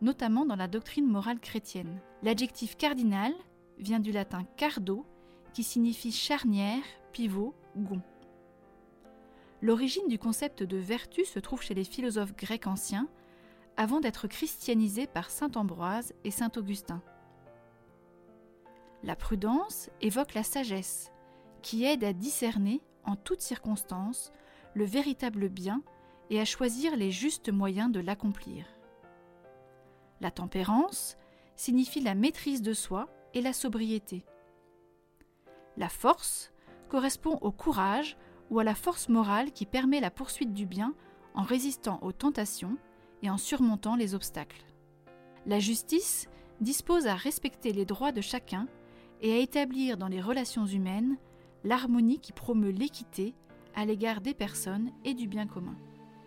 notamment 0.01 0.47
dans 0.47 0.57
la 0.57 0.69
doctrine 0.69 1.07
morale 1.07 1.41
chrétienne. 1.41 2.01
L'adjectif 2.23 2.77
cardinal 2.77 3.35
vient 3.79 4.01
du 4.01 4.13
latin 4.13 4.45
cardo, 4.57 5.05
qui 5.53 5.63
signifie 5.63 6.13
charnière, 6.13 6.83
pivot, 7.13 7.55
gond. 7.77 8.03
L'origine 9.63 10.09
du 10.09 10.19
concept 10.19 10.63
de 10.63 10.77
vertu 10.77 11.25
se 11.25 11.39
trouve 11.39 11.63
chez 11.63 11.75
les 11.75 11.85
philosophes 11.85 12.37
grecs 12.37 12.67
anciens, 12.67 13.09
avant 13.77 14.01
d'être 14.01 14.29
christianisés 14.29 15.07
par 15.07 15.31
saint 15.31 15.51
Ambroise 15.57 16.15
et 16.23 16.31
saint 16.31 16.53
Augustin. 16.57 17.03
La 19.03 19.17
prudence 19.17 19.91
évoque 20.01 20.35
la 20.35 20.43
sagesse, 20.43 21.11
qui 21.63 21.85
aide 21.85 22.05
à 22.05 22.13
discerner, 22.13 22.81
en 23.05 23.17
toutes 23.17 23.41
circonstances, 23.41 24.33
le 24.75 24.85
véritable 24.85 25.49
bien 25.49 25.83
et 26.31 26.41
à 26.41 26.45
choisir 26.45 26.97
les 26.97 27.11
justes 27.11 27.51
moyens 27.51 27.91
de 27.91 28.01
l'accomplir. 28.01 28.67
La 30.21 30.31
tempérance 30.31 31.17
signifie 31.57 32.01
la 32.01 32.15
maîtrise 32.15 32.63
de 32.63 32.73
soi 32.73 33.09
et 33.35 33.41
la 33.41 33.53
sobriété. 33.53 34.25
La 35.77 35.89
force 35.89 36.53
correspond 36.89 37.39
au 37.41 37.51
courage 37.51 38.17
ou 38.51 38.59
à 38.59 38.65
la 38.65 38.75
force 38.75 39.09
morale 39.09 39.53
qui 39.53 39.67
permet 39.67 40.01
la 40.01 40.11
poursuite 40.11 40.53
du 40.53 40.67
bien 40.67 40.95
en 41.35 41.43
résistant 41.43 41.99
aux 42.03 42.13
tentations 42.13 42.77
et 43.23 43.31
en 43.31 43.39
surmontant 43.39 43.97
les 43.97 44.15
obstacles. 44.15 44.65
La 45.47 45.59
justice 45.59 46.29
dispose 46.61 47.07
à 47.07 47.15
respecter 47.15 47.73
les 47.73 47.85
droits 47.85 48.13
de 48.13 48.21
chacun 48.21 48.67
et 49.21 49.33
à 49.33 49.39
établir 49.39 49.97
dans 49.97 50.09
les 50.09 50.21
relations 50.21 50.67
humaines 50.67 51.17
l'harmonie 51.65 52.21
qui 52.21 52.33
promeut 52.33 52.71
l'équité 52.71 53.35
à 53.77 53.85
l'égard 53.85 54.21
des 54.21 54.35
personnes 54.35 54.91
et 55.05 55.15
du 55.15 55.27
bien 55.27 55.47
commun. 55.47 55.75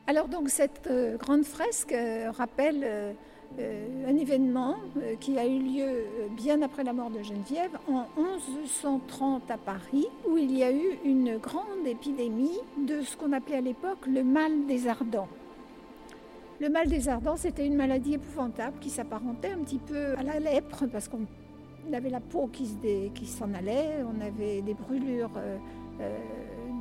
Alors 0.09 0.29
donc 0.29 0.47
cette 0.47 0.87
euh, 0.87 1.17
grande 1.17 1.43
fresque 1.43 1.91
euh, 1.91 2.31
rappelle 2.31 2.81
euh, 2.85 3.13
un 4.07 4.15
événement 4.15 4.75
qui 5.19 5.37
a 5.37 5.45
eu 5.45 5.59
lieu 5.59 6.05
bien 6.31 6.61
après 6.61 6.83
la 6.83 6.93
mort 6.93 7.09
de 7.09 7.21
Geneviève 7.23 7.77
en 7.89 8.05
1130 8.17 9.49
à 9.51 9.57
Paris 9.57 10.07
où 10.29 10.37
il 10.37 10.57
y 10.57 10.63
a 10.63 10.71
eu 10.71 10.99
une 11.03 11.37
grande 11.37 11.85
épidémie 11.85 12.59
de 12.77 13.01
ce 13.01 13.15
qu'on 13.17 13.33
appelait 13.33 13.57
à 13.57 13.61
l'époque 13.61 14.05
le 14.05 14.23
mal 14.23 14.65
des 14.65 14.87
ardents. 14.87 15.29
Le 16.59 16.69
mal 16.69 16.87
des 16.87 17.07
ardents, 17.07 17.37
c'était 17.37 17.65
une 17.65 17.75
maladie 17.75 18.15
épouvantable 18.15 18.79
qui 18.79 18.89
s'apparentait 18.89 19.51
un 19.51 19.59
petit 19.59 19.79
peu 19.79 20.17
à 20.17 20.23
la 20.23 20.39
lèpre 20.39 20.85
parce 20.91 21.07
qu'on 21.07 21.25
avait 21.93 22.09
la 22.09 22.19
peau 22.19 22.47
qui 22.47 22.67
s'en 23.25 23.53
allait, 23.53 24.03
on 24.03 24.19
avait 24.19 24.61
des 24.61 24.73
brûlures 24.73 25.31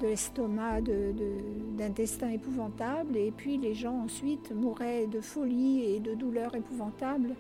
de 0.01 0.07
l'estomac, 0.07 0.81
d'intestin 1.77 2.31
épouvantable, 2.31 3.17
et 3.17 3.31
puis 3.31 3.57
les 3.59 3.75
gens 3.75 4.05
ensuite 4.05 4.53
mouraient 4.53 5.07
de 5.07 5.21
folie 5.21 5.85
et 5.85 6.01
de 6.01 6.15
douleurs 6.15 6.55
épouvantables 6.55 7.35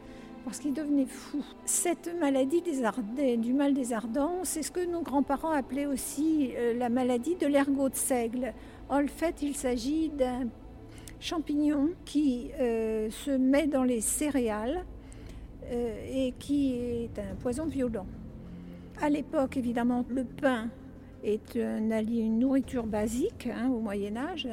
parce 0.46 0.60
qu'ils 0.60 0.74
devenaient 0.74 1.06
fous. 1.06 1.44
Cette 1.64 2.14
maladie 2.20 2.62
des 2.62 3.36
du 3.36 3.52
mal 3.52 3.74
des 3.74 3.92
ardents, 3.92 4.44
c'est 4.44 4.62
ce 4.62 4.70
que 4.70 4.88
nos 4.88 5.02
grands-parents 5.02 5.50
appelaient 5.50 5.86
aussi 5.86 6.52
euh, 6.56 6.72
la 6.72 6.88
maladie 6.88 7.34
de 7.34 7.48
l'ergot 7.48 7.88
de 7.88 7.96
seigle. 7.96 8.54
En 8.88 9.04
fait, 9.08 9.42
il 9.42 9.56
s'agit 9.56 10.08
d'un 10.08 10.46
champignon 11.18 11.90
qui 12.04 12.52
euh, 12.60 13.10
se 13.10 13.32
met 13.32 13.66
dans 13.66 13.82
les 13.82 14.00
céréales 14.00 14.84
euh, 15.64 16.28
et 16.28 16.32
qui 16.38 16.74
est 16.74 17.18
un 17.18 17.34
poison 17.34 17.66
violent. 17.66 18.06
À 19.02 19.10
l'époque, 19.10 19.56
évidemment, 19.56 20.04
le 20.08 20.22
pain 20.22 20.70
est 21.26 21.54
une 21.56 22.38
nourriture 22.38 22.86
basique 22.86 23.48
hein, 23.52 23.68
au 23.70 23.80
Moyen 23.80 24.16
Âge. 24.16 24.48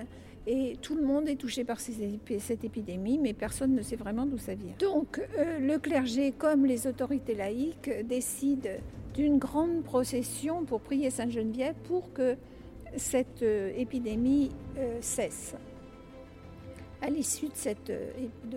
Et 0.45 0.77
tout 0.81 0.95
le 0.95 1.03
monde 1.03 1.29
est 1.29 1.37
touché 1.37 1.63
par 1.63 1.79
cette 1.79 2.63
épidémie, 2.65 3.17
mais 3.17 3.33
personne 3.33 3.73
ne 3.73 3.81
sait 3.81 3.95
vraiment 3.95 4.25
d'où 4.25 4.37
ça 4.37 4.55
vient. 4.55 4.73
Donc 4.79 5.21
euh, 5.37 5.59
le 5.59 5.79
clergé, 5.79 6.33
comme 6.37 6.65
les 6.65 6.85
autorités 6.85 7.33
laïques, 7.33 7.89
décident 8.05 8.69
d'une 9.13 9.37
grande 9.37 9.83
procession 9.83 10.65
pour 10.65 10.81
prier 10.81 11.11
Sainte 11.11 11.31
Geneviève 11.31 11.75
pour 11.85 12.11
que 12.11 12.35
cette 12.97 13.41
euh, 13.41 13.71
épidémie 13.77 14.51
euh, 14.77 14.97
cesse. 14.99 15.55
À 17.01 17.09
l'issue 17.09 17.47
de 17.47 17.55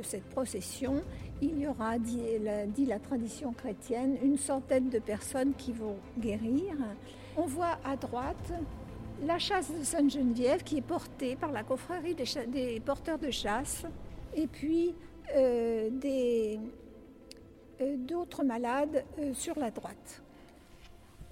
cette, 0.03 0.25
procession, 0.31 1.03
il 1.43 1.59
y 1.59 1.67
aura, 1.67 1.99
dit 1.99 2.87
la 2.87 2.99
tradition 3.01 3.53
chrétienne, 3.53 4.17
une 4.23 4.39
centaine 4.39 4.89
de 4.89 5.01
personnes 5.01 5.53
qui 5.59 5.73
vont 5.73 5.97
guérir. 6.19 6.75
On 7.39 7.45
voit 7.45 7.79
à 7.85 7.97
droite 7.97 8.53
la 9.23 9.39
chasse 9.39 9.71
de 9.71 9.83
Sainte-Geneviève 9.85 10.63
qui 10.63 10.79
est 10.79 10.83
portée 10.83 11.37
par 11.37 11.53
la 11.53 11.63
confrérie 11.63 12.15
des, 12.15 12.81
porteurs 12.81 13.19
de 13.19 13.31
chasse 13.31 13.85
et 14.35 14.47
puis 14.47 14.95
euh, 15.35 15.91
euh, 17.81 17.97
d'autres 17.99 18.43
malades 18.43 19.05
euh, 19.19 19.35
sur 19.35 19.59
la 19.59 19.71
droite. 19.71 20.23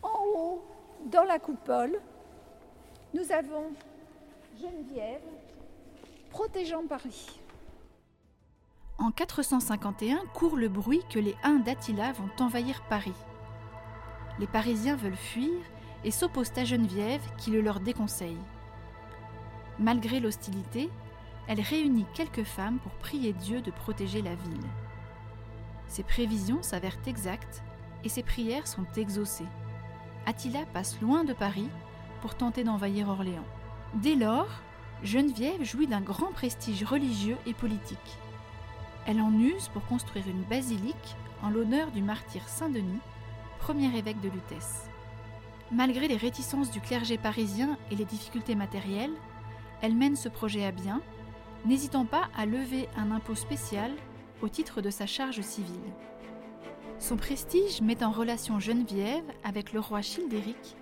En 0.03 0.19
haut, 0.37 0.65
dans 1.11 1.25
la 1.25 1.39
coupole, 1.39 1.99
nous 3.15 3.33
avons 3.33 3.73
Geneviève 4.61 5.23
protégeant 6.29 6.87
Paris. 6.87 7.41
En 8.99 9.11
451 9.11 10.23
court 10.35 10.57
le 10.57 10.69
bruit 10.69 11.03
que 11.11 11.19
les 11.19 11.35
Huns 11.45 11.61
d'Attila 11.61 12.13
vont 12.13 12.45
envahir 12.45 12.83
Paris. 12.91 13.15
Les 14.39 14.47
Parisiens 14.47 14.97
veulent 14.97 15.17
fuir 15.17 15.61
et 16.05 16.11
s'opposent 16.11 16.53
à 16.57 16.65
Geneviève 16.65 17.23
qui 17.39 17.51
le 17.51 17.61
leur 17.61 17.81
déconseille. 17.81 18.39
Malgré 19.79 20.21
l'hostilité, 20.21 20.91
elle 21.49 21.61
réunit 21.61 22.07
quelques 22.15 22.45
femmes 22.45 22.79
pour 22.79 22.93
prier 22.93 23.33
Dieu 23.33 23.61
de 23.61 23.71
protéger 23.71 24.23
la 24.23 24.35
ville. 24.35 24.67
Ses 25.89 26.03
prévisions 26.03 26.63
s'avèrent 26.63 26.99
exactes 27.07 27.63
et 28.05 28.09
ses 28.09 28.23
prières 28.23 28.67
sont 28.67 28.87
exaucées. 28.97 29.47
Attila 30.27 30.65
passe 30.73 31.01
loin 31.01 31.25
de 31.25 31.33
Paris 31.33 31.69
pour 32.21 32.35
tenter 32.35 32.65
d'envahir 32.65 33.09
Orléans. 33.09 33.45
Dès 33.95 34.15
lors, 34.15 34.49
Geneviève 35.03 35.63
jouit 35.63 35.87
d'un 35.87 36.01
grand 36.01 36.33
prestige 36.33 36.85
religieux 36.85 37.37
et 37.47 37.53
politique. 37.53 38.19
Elle 39.07 39.21
en 39.21 39.33
use 39.39 39.69
pour 39.69 39.85
construire 39.85 40.27
une 40.29 40.43
basilique 40.45 41.17
en 41.43 41.51
l'honneur 41.51 41.91
du 41.91 42.03
martyr 42.03 42.49
Saint-Denis, 42.49 43.01
premier 43.59 43.95
évêque 43.97 44.21
de 44.23 44.31
Lutèce. 44.31 44.89
Malgré 45.75 46.07
les 46.07 46.17
réticences 46.17 46.71
du 46.71 46.81
clergé 46.81 47.19
parisien 47.19 47.77
et 47.91 47.97
les 47.97 48.05
difficultés 48.05 48.55
matérielles, 48.55 49.15
elle 49.83 49.97
mène 49.97 50.15
ce 50.15 50.29
projet 50.29 50.65
à 50.65 50.71
bien, 50.71 51.03
n'hésitant 51.67 52.05
pas 52.05 52.29
à 52.37 52.47
lever 52.47 52.89
un 52.97 53.11
impôt 53.11 53.35
spécial 53.35 53.91
au 54.41 54.49
titre 54.49 54.81
de 54.81 54.91
sa 54.91 55.07
charge 55.07 55.41
civile. 55.41 55.93
Son 57.01 57.17
prestige 57.17 57.81
met 57.81 58.05
en 58.05 58.13
relation 58.13 58.61
Geneviève 58.61 59.25
avec 59.43 59.73
le 59.73 59.81
roi 59.81 60.01
Childéric, 60.01 60.77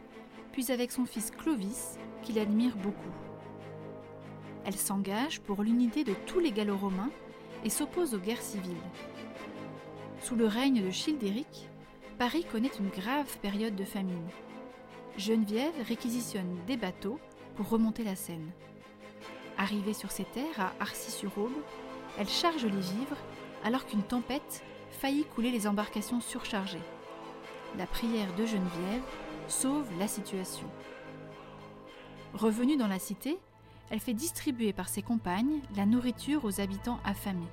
puis 0.53 0.71
avec 0.71 0.93
son 0.93 1.07
fils 1.07 1.31
Clovis, 1.31 1.99
qu'il 2.21 2.39
admire 2.39 2.77
beaucoup. 2.77 3.01
Elle 4.67 4.77
s'engage 4.77 5.41
pour 5.41 5.63
l'unité 5.63 6.05
de 6.05 6.13
tous 6.27 6.39
les 6.39 6.53
Gallo-Romains 6.53 7.11
et 7.65 7.71
s'oppose 7.71 8.15
aux 8.15 8.19
guerres 8.19 8.43
civiles. 8.43 8.77
Sous 10.21 10.37
le 10.37 10.47
règne 10.47 10.85
de 10.85 10.91
Childéric, 10.91 11.71
Paris 12.19 12.45
connaît 12.45 12.71
une 12.79 12.91
grave 12.91 13.39
période 13.39 13.75
de 13.75 13.85
famine. 13.85 14.29
Geneviève 15.19 15.75
réquisitionne 15.87 16.57
des 16.67 16.79
bateaux 16.79 17.21
pour 17.55 17.69
remonter 17.69 18.03
la 18.03 18.17
Seine. 18.17 18.51
Arrivée 19.59 19.93
sur 19.93 20.11
ses 20.11 20.25
terres 20.25 20.59
à 20.59 20.73
Arcis-sur-Aube, 20.81 21.53
elle 22.19 22.29
charge 22.29 22.65
les 22.65 22.71
vivres 22.71 23.19
alors 23.63 23.85
qu'une 23.85 24.03
tempête 24.03 24.65
faillit 24.91 25.25
couler 25.25 25.51
les 25.51 25.67
embarcations 25.67 26.21
surchargées. 26.21 26.83
La 27.77 27.87
prière 27.87 28.35
de 28.37 28.47
Geneviève 28.47 29.03
sauve 29.49 29.87
la 29.99 30.09
situation. 30.09 30.67
Revenue 32.33 32.79
dans 32.79 32.89
la 32.89 32.99
cité, 32.99 33.39
elle 33.91 34.01
fait 34.01 34.15
distribuer 34.15 34.73
par 34.73 34.89
ses 34.89 35.03
compagnes 35.03 35.61
la 35.77 35.85
nourriture 35.85 36.47
aux 36.47 36.61
habitants 36.61 37.01
affamés. 37.05 37.51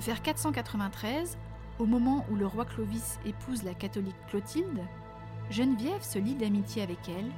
Vers 0.00 0.22
493, 0.22 1.38
au 1.78 1.86
moment 1.86 2.26
où 2.30 2.34
le 2.34 2.46
roi 2.46 2.64
Clovis 2.64 3.20
épouse 3.24 3.62
la 3.62 3.74
catholique 3.74 4.16
Clotilde, 4.28 4.82
Geneviève 5.50 6.02
se 6.02 6.18
lie 6.18 6.34
d'amitié 6.34 6.82
avec 6.82 7.08
elle 7.08 7.30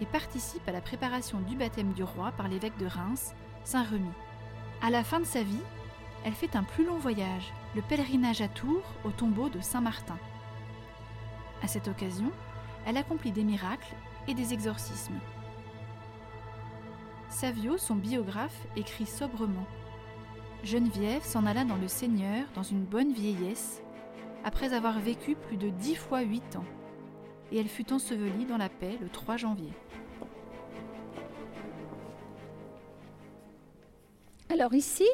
et 0.00 0.06
participe 0.06 0.66
à 0.68 0.72
la 0.72 0.80
préparation 0.80 1.40
du 1.40 1.56
baptême 1.56 1.92
du 1.92 2.04
roi 2.04 2.32
par 2.32 2.48
l'évêque 2.48 2.78
de 2.78 2.86
Reims, 2.86 3.34
Saint-Remy. 3.64 4.12
À 4.82 4.90
la 4.90 5.02
fin 5.02 5.18
de 5.18 5.24
sa 5.24 5.42
vie, 5.42 5.62
elle 6.24 6.34
fait 6.34 6.54
un 6.54 6.62
plus 6.62 6.86
long 6.86 6.98
voyage, 6.98 7.52
le 7.74 7.82
pèlerinage 7.82 8.40
à 8.40 8.48
Tours 8.48 8.84
au 9.04 9.10
tombeau 9.10 9.48
de 9.48 9.60
Saint-Martin. 9.60 10.18
À 11.62 11.66
cette 11.66 11.88
occasion, 11.88 12.30
elle 12.86 12.96
accomplit 12.96 13.32
des 13.32 13.42
miracles 13.44 13.94
et 14.28 14.34
des 14.34 14.52
exorcismes. 14.52 15.18
Savio, 17.28 17.78
son 17.78 17.96
biographe, 17.96 18.66
écrit 18.76 19.06
sobrement 19.06 19.66
Geneviève 20.62 21.22
s'en 21.22 21.46
alla 21.46 21.64
dans 21.64 21.76
le 21.76 21.88
Seigneur 21.88 22.46
dans 22.54 22.62
une 22.62 22.84
bonne 22.84 23.12
vieillesse, 23.12 23.82
après 24.44 24.72
avoir 24.72 24.98
vécu 25.00 25.34
plus 25.34 25.56
de 25.56 25.68
dix 25.68 25.96
fois 25.96 26.22
huit 26.22 26.56
ans, 26.56 26.64
et 27.52 27.58
elle 27.58 27.68
fut 27.68 27.92
ensevelie 27.92 28.44
dans 28.44 28.56
la 28.56 28.68
paix 28.68 28.98
le 29.00 29.08
3 29.08 29.36
janvier. 29.36 29.72
Alors 34.48 34.74
ici, 34.74 35.06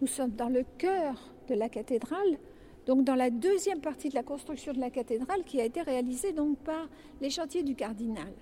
nous 0.00 0.06
sommes 0.06 0.32
dans 0.32 0.48
le 0.48 0.64
cœur 0.78 1.30
de 1.48 1.54
la 1.54 1.68
cathédrale, 1.68 2.38
donc 2.86 3.04
dans 3.04 3.14
la 3.14 3.30
deuxième 3.30 3.80
partie 3.80 4.08
de 4.08 4.14
la 4.14 4.22
construction 4.22 4.72
de 4.72 4.80
la 4.80 4.90
cathédrale 4.90 5.44
qui 5.44 5.60
a 5.60 5.64
été 5.64 5.80
réalisée 5.82 6.32
donc 6.32 6.58
par 6.58 6.88
les 7.20 7.30
chantiers 7.30 7.62
du 7.62 7.74
cardinal. 7.74 8.32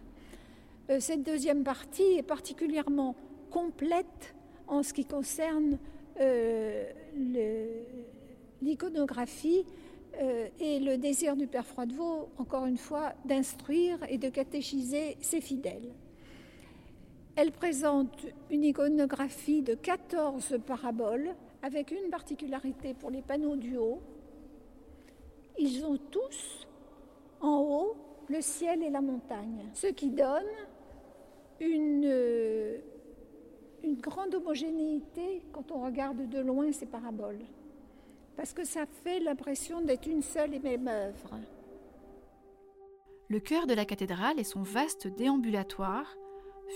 Euh, 0.90 0.98
cette 1.00 1.22
deuxième 1.22 1.62
partie 1.62 2.18
est 2.18 2.22
particulièrement 2.22 3.14
complète 3.50 4.34
en 4.66 4.82
ce 4.82 4.92
qui 4.92 5.04
concerne 5.04 5.78
euh, 6.20 6.90
l'iconographie 8.60 9.64
euh, 10.20 10.48
et 10.60 10.78
le 10.78 10.98
désir 10.98 11.36
du 11.36 11.46
Père 11.46 11.66
Froidevaux, 11.66 12.28
encore 12.38 12.66
une 12.66 12.76
fois, 12.76 13.12
d'instruire 13.24 13.98
et 14.08 14.18
de 14.18 14.28
catéchiser 14.28 15.16
ses 15.20 15.40
fidèles. 15.40 15.92
Elle 17.34 17.50
présente 17.50 18.26
une 18.50 18.64
iconographie 18.64 19.62
de 19.62 19.74
14 19.74 20.58
paraboles 20.66 21.34
avec 21.62 21.90
une 21.90 22.10
particularité 22.10 22.92
pour 22.92 23.10
les 23.10 23.22
panneaux 23.22 23.56
du 23.56 23.76
haut. 23.76 24.02
Ils 25.58 25.84
ont 25.84 25.96
tous 26.10 26.66
en 27.40 27.58
haut 27.60 27.96
le 28.28 28.40
ciel 28.40 28.82
et 28.82 28.90
la 28.90 29.00
montagne, 29.00 29.70
ce 29.72 29.86
qui 29.86 30.10
donne 30.10 30.44
une, 31.60 32.80
une 33.82 33.96
grande 33.96 34.34
homogénéité 34.34 35.42
quand 35.52 35.72
on 35.72 35.84
regarde 35.84 36.28
de 36.28 36.38
loin 36.40 36.70
ces 36.72 36.86
paraboles, 36.86 37.40
parce 38.36 38.52
que 38.52 38.64
ça 38.64 38.86
fait 38.86 39.20
l'impression 39.20 39.80
d'être 39.80 40.06
une 40.06 40.22
seule 40.22 40.54
et 40.54 40.58
même 40.58 40.88
œuvre. 40.88 41.38
Le 43.28 43.40
cœur 43.40 43.66
de 43.66 43.74
la 43.74 43.84
cathédrale 43.84 44.38
et 44.38 44.44
son 44.44 44.62
vaste 44.62 45.06
déambulatoire 45.06 46.16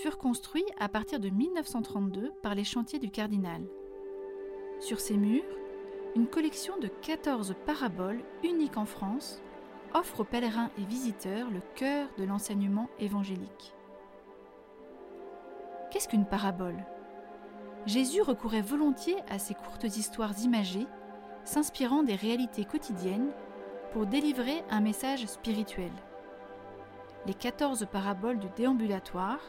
furent 0.01 0.17
construits 0.17 0.65
à 0.79 0.89
partir 0.89 1.19
de 1.19 1.29
1932 1.29 2.31
par 2.41 2.55
les 2.55 2.63
chantiers 2.63 2.99
du 2.99 3.09
cardinal. 3.09 3.61
Sur 4.79 4.99
ces 4.99 5.17
murs, 5.17 5.43
une 6.15 6.27
collection 6.27 6.77
de 6.77 6.87
14 6.87 7.55
paraboles 7.65 8.23
uniques 8.43 8.77
en 8.77 8.85
France 8.85 9.41
offre 9.93 10.21
aux 10.21 10.25
pèlerins 10.25 10.71
et 10.77 10.85
visiteurs 10.85 11.49
le 11.49 11.61
cœur 11.75 12.09
de 12.17 12.23
l'enseignement 12.23 12.89
évangélique. 12.99 13.73
Qu'est-ce 15.91 16.07
qu'une 16.07 16.25
parabole? 16.25 16.85
Jésus 17.85 18.21
recourait 18.21 18.61
volontiers 18.61 19.17
à 19.29 19.39
ces 19.39 19.53
courtes 19.53 19.85
histoires 19.85 20.37
imagées, 20.43 20.87
s'inspirant 21.47 22.03
des 22.03 22.15
réalités 22.15 22.65
quotidiennes 22.65 23.31
pour 23.93 24.05
délivrer 24.05 24.63
un 24.69 24.81
message 24.81 25.25
spirituel. 25.25 25.91
Les 27.25 27.33
14 27.33 27.87
paraboles 27.89 28.37
du 28.37 28.47
déambulatoire 28.57 29.39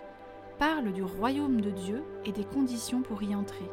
parle 0.59 0.93
du 0.93 1.03
royaume 1.03 1.61
de 1.61 1.71
Dieu 1.71 2.05
et 2.25 2.31
des 2.31 2.45
conditions 2.45 3.03
pour 3.03 3.23
y 3.23 3.35
entrer. 3.35 3.69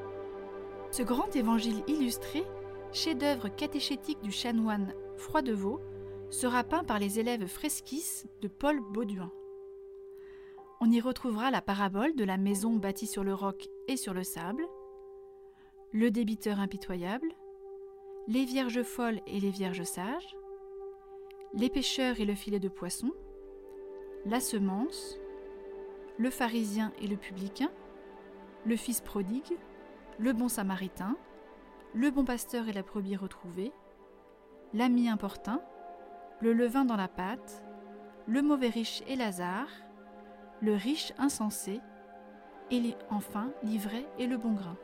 Ce 0.89 1.03
grand 1.03 1.35
évangile 1.35 1.83
illustré, 1.87 2.43
chef-d'œuvre 2.91 3.47
catéchétique 3.49 4.21
du 4.23 4.31
chanoine 4.31 4.93
Froidevaux, 5.17 5.79
sera 6.31 6.63
peint 6.63 6.83
par 6.83 6.97
les 6.97 7.19
élèves 7.19 7.45
fresquistes 7.45 8.27
de 8.41 8.47
Paul 8.47 8.81
Bauduin. 8.91 9.31
On 10.81 10.91
y 10.91 10.99
retrouvera 10.99 11.51
la 11.51 11.61
parabole 11.61 12.15
de 12.15 12.23
la 12.23 12.37
maison 12.37 12.73
bâtie 12.73 13.07
sur 13.07 13.23
le 13.23 13.35
roc 13.35 13.67
et 13.87 13.97
sur 13.97 14.15
le 14.15 14.23
sable, 14.23 14.65
le 15.91 16.09
débiteur 16.09 16.59
impitoyable, 16.59 17.27
les 18.27 18.45
vierges 18.45 18.81
folles 18.81 19.21
et 19.27 19.39
les 19.39 19.51
vierges 19.51 19.83
sages, 19.83 20.35
les 21.53 21.69
pêcheurs 21.69 22.19
et 22.19 22.25
le 22.25 22.33
filet 22.33 22.59
de 22.59 22.69
poisson, 22.69 23.11
la 24.25 24.39
semence, 24.39 25.19
le 26.17 26.29
pharisien 26.31 26.91
et 27.01 27.07
le 27.07 27.17
publicain, 27.17 27.71
le 28.65 28.75
fils 28.75 28.99
prodigue, 28.99 29.57
le 30.17 30.33
bon 30.33 30.47
samaritain, 30.47 31.17
le 31.93 32.09
bon 32.09 32.25
pasteur 32.25 32.67
et 32.67 32.73
la 32.73 32.81
brebis 32.81 33.15
retrouvée, 33.15 33.71
l'ami 34.73 35.07
importun, 35.07 35.61
le 36.41 36.51
levain 36.51 36.83
dans 36.83 36.95
la 36.95 37.07
pâte, 37.07 37.63
le 38.25 38.41
mauvais 38.41 38.69
riche 38.69 39.03
et 39.07 39.15
Lazare, 39.15 39.69
le 40.61 40.73
riche 40.73 41.13
insensé, 41.19 41.79
et 42.71 42.95
enfin 43.11 43.51
l'ivraie 43.61 44.07
et 44.17 44.25
le 44.25 44.37
bon 44.37 44.53
grain. 44.53 44.77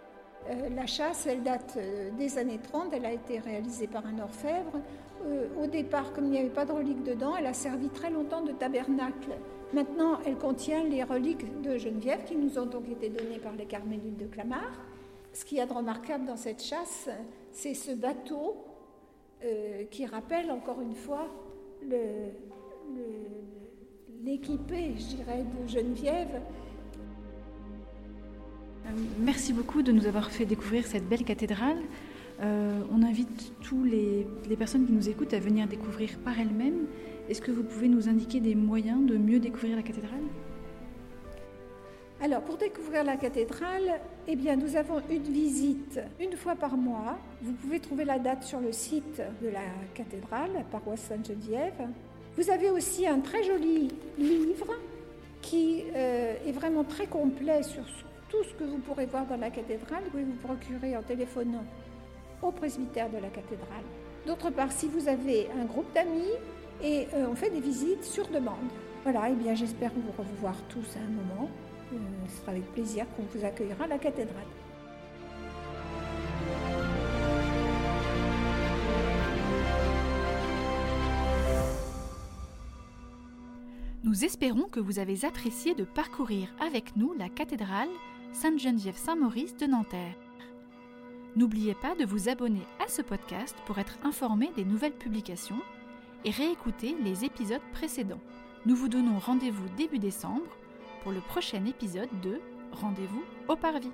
Euh, 0.50 0.70
la 0.76 0.88
chasse, 0.88 1.28
elle 1.28 1.44
date 1.44 1.76
euh, 1.78 2.10
des 2.18 2.38
années 2.38 2.60
30, 2.62 2.94
elle 2.94 3.06
a 3.06 3.12
été 3.12 3.40
réalisée 3.40 3.88
par 3.88 4.06
un 4.06 4.20
orfèvre. 4.20 4.82
Euh, 5.24 5.48
au 5.62 5.68
départ, 5.68 6.14
comme 6.14 6.26
il 6.26 6.32
n'y 6.32 6.40
avait 6.40 6.50
pas 6.50 6.66
de 6.66 6.72
reliques 6.72 7.04
dedans, 7.04 7.36
elle 7.38 7.46
a 7.46 7.54
servi 7.54 7.90
très 7.90 8.10
longtemps 8.10 8.42
de 8.42 8.52
tabernacle. 8.52 9.32
Maintenant, 9.74 10.18
elle 10.26 10.38
contient 10.38 10.84
les 10.84 11.04
reliques 11.04 11.62
de 11.62 11.78
Geneviève 11.78 12.24
qui 12.26 12.36
nous 12.36 12.58
ont 12.58 12.66
donc 12.66 12.90
été 12.90 13.10
données 13.10 13.38
par 13.38 13.54
les 13.54 13.66
carmélites 13.66 14.18
de 14.18 14.26
Clamart. 14.26 14.82
Ce 15.34 15.46
qu'il 15.46 15.60
y 15.60 15.62
a 15.62 15.66
de 15.66 15.74
remarquable 15.74 16.26
dans 16.26 16.36
cette 16.36 16.62
chasse, 16.62 17.08
c'est 17.52 17.74
ce 17.74 17.92
bateau 17.92 18.66
qui 19.90 20.06
rappelle 20.06 20.52
encore 20.52 20.82
une 20.82 20.94
fois 20.94 21.26
l'équipée, 24.22 24.94
je 24.98 25.16
dirais, 25.16 25.44
de 25.44 25.68
Geneviève 25.68 26.42
merci 29.20 29.54
beaucoup 29.54 29.82
de 29.82 29.92
nous 29.92 30.08
avoir 30.08 30.32
fait 30.32 30.46
découvrir 30.46 30.86
cette 30.86 31.08
belle 31.08 31.24
cathédrale. 31.24 31.78
Euh, 32.42 32.82
on 32.92 33.04
invite 33.04 33.54
tous 33.62 33.84
les, 33.84 34.26
personnes 34.58 34.86
qui 34.86 34.92
nous 34.92 35.10
écoutent 35.10 35.34
à 35.34 35.40
venir 35.40 35.68
découvrir 35.68 36.18
par 36.24 36.40
elles-mêmes. 36.40 36.88
Est-ce 37.30 37.42
que 37.42 37.52
vous 37.52 37.64
pouvez 37.64 37.88
nous 37.88 38.10
indiquer 38.10 38.40
des 38.40 38.56
moyens 38.56 39.06
de 39.06 39.18
mieux 39.18 39.40
découvrir 39.40 39.76
la 39.76 39.84
cathédrale? 39.84 40.24
Alors, 42.24 42.42
pour 42.42 42.58
découvrir 42.58 43.04
la 43.04 43.18
cathédrale, 43.18 44.00
eh 44.28 44.36
bien, 44.36 44.56
nous 44.56 44.76
avons 44.76 45.02
une 45.10 45.24
visite 45.24 46.00
une 46.20 46.34
fois 46.34 46.56
par 46.56 46.78
mois. 46.78 47.18
Vous 47.42 47.54
pouvez 47.54 47.80
trouver 47.80 48.06
la 48.06 48.20
date 48.20 48.44
sur 48.44 48.60
le 48.60 48.72
site 48.72 49.22
de 49.42 49.50
la 49.50 49.64
cathédrale, 49.96 50.52
la 50.54 50.64
paroisse 50.64 51.02
Sainte-Geneviève. 51.02 51.88
Vous 52.38 52.50
avez 52.50 52.70
aussi 52.70 53.08
un 53.08 53.20
très 53.20 53.44
joli 53.44 53.90
livre 54.20 54.74
qui 55.42 55.84
euh, 55.96 56.36
est 56.46 56.52
vraiment 56.52 56.84
très 56.84 57.08
complet 57.08 57.64
sur 57.64 57.84
tout 58.32 58.44
ce 58.46 58.54
que 58.54 58.64
vous 58.64 58.78
pourrez 58.78 59.06
voir 59.06 59.26
dans 59.28 59.38
la 59.38 59.50
cathédrale, 59.50 60.04
vous 60.06 60.10
pouvez 60.12 60.24
vous 60.24 60.48
procurer 60.48 60.96
en 60.96 61.04
téléphonant 61.04 61.66
au 62.42 62.52
presbytère 62.52 63.10
de 63.10 63.18
la 63.18 63.28
cathédrale. 63.28 63.84
D'autre 64.26 64.50
part, 64.50 64.72
si 64.72 64.88
vous 64.88 65.08
avez 65.08 65.50
un 65.62 65.66
groupe 65.66 65.94
d'amis 65.94 66.32
et 66.82 67.08
euh, 67.14 67.28
on 67.30 67.36
fait 67.36 67.50
des 67.50 67.60
visites 67.60 68.04
sur 68.04 68.28
demande. 68.30 68.56
Voilà, 69.04 69.30
et 69.30 69.34
eh 69.34 69.36
bien 69.36 69.54
j'espère 69.54 69.92
vous 69.94 70.12
revoir 70.18 70.56
tous 70.70 70.96
à 70.96 71.00
un 71.00 71.10
moment. 71.10 71.50
Euh, 71.94 71.98
ce 72.30 72.38
sera 72.38 72.52
avec 72.52 72.66
plaisir 72.72 73.06
qu'on 73.16 73.24
vous 73.24 73.46
accueillera 73.46 73.84
à 73.84 73.88
la 73.88 73.98
cathédrale. 73.98 74.46
Nous 84.04 84.12
Nous 84.12 84.26
espérons 84.26 84.68
que 84.70 84.80
vous 84.80 85.00
avez 85.00 85.26
apprécié 85.26 85.74
de 85.74 85.84
parcourir 85.84 86.54
avec 86.60 86.96
nous 86.96 87.14
la 87.18 87.30
cathédrale 87.30 87.90
Sainte-Geneviève-Saint-Maurice 88.34 89.56
de 89.58 89.66
Nanterre. 89.66 90.16
N'oubliez 91.36 91.76
pas 91.76 91.96
de 91.96 92.06
vous 92.06 92.30
abonner 92.30 92.66
à 92.84 92.88
ce 92.88 93.02
podcast 93.02 93.56
pour 93.66 93.80
être 93.80 93.98
informé 94.04 94.52
des 94.56 94.66
nouvelles 94.66 94.92
publications 94.94 95.62
et 96.26 96.32
réécouter 96.32 96.96
les 97.04 97.26
épisodes 97.26 97.62
précédents. 97.74 98.22
Nous 98.66 98.76
vous 98.76 98.90
donnons 98.90 99.20
rendez-vous 99.20 99.68
début 99.78 100.00
décembre 100.00 100.58
pour 101.04 101.12
le 101.12 101.20
prochain 101.22 101.66
épisode 101.66 102.10
de 102.22 102.40
Rendez-vous 102.72 103.24
au 103.48 103.56
Parvis. 103.56 103.92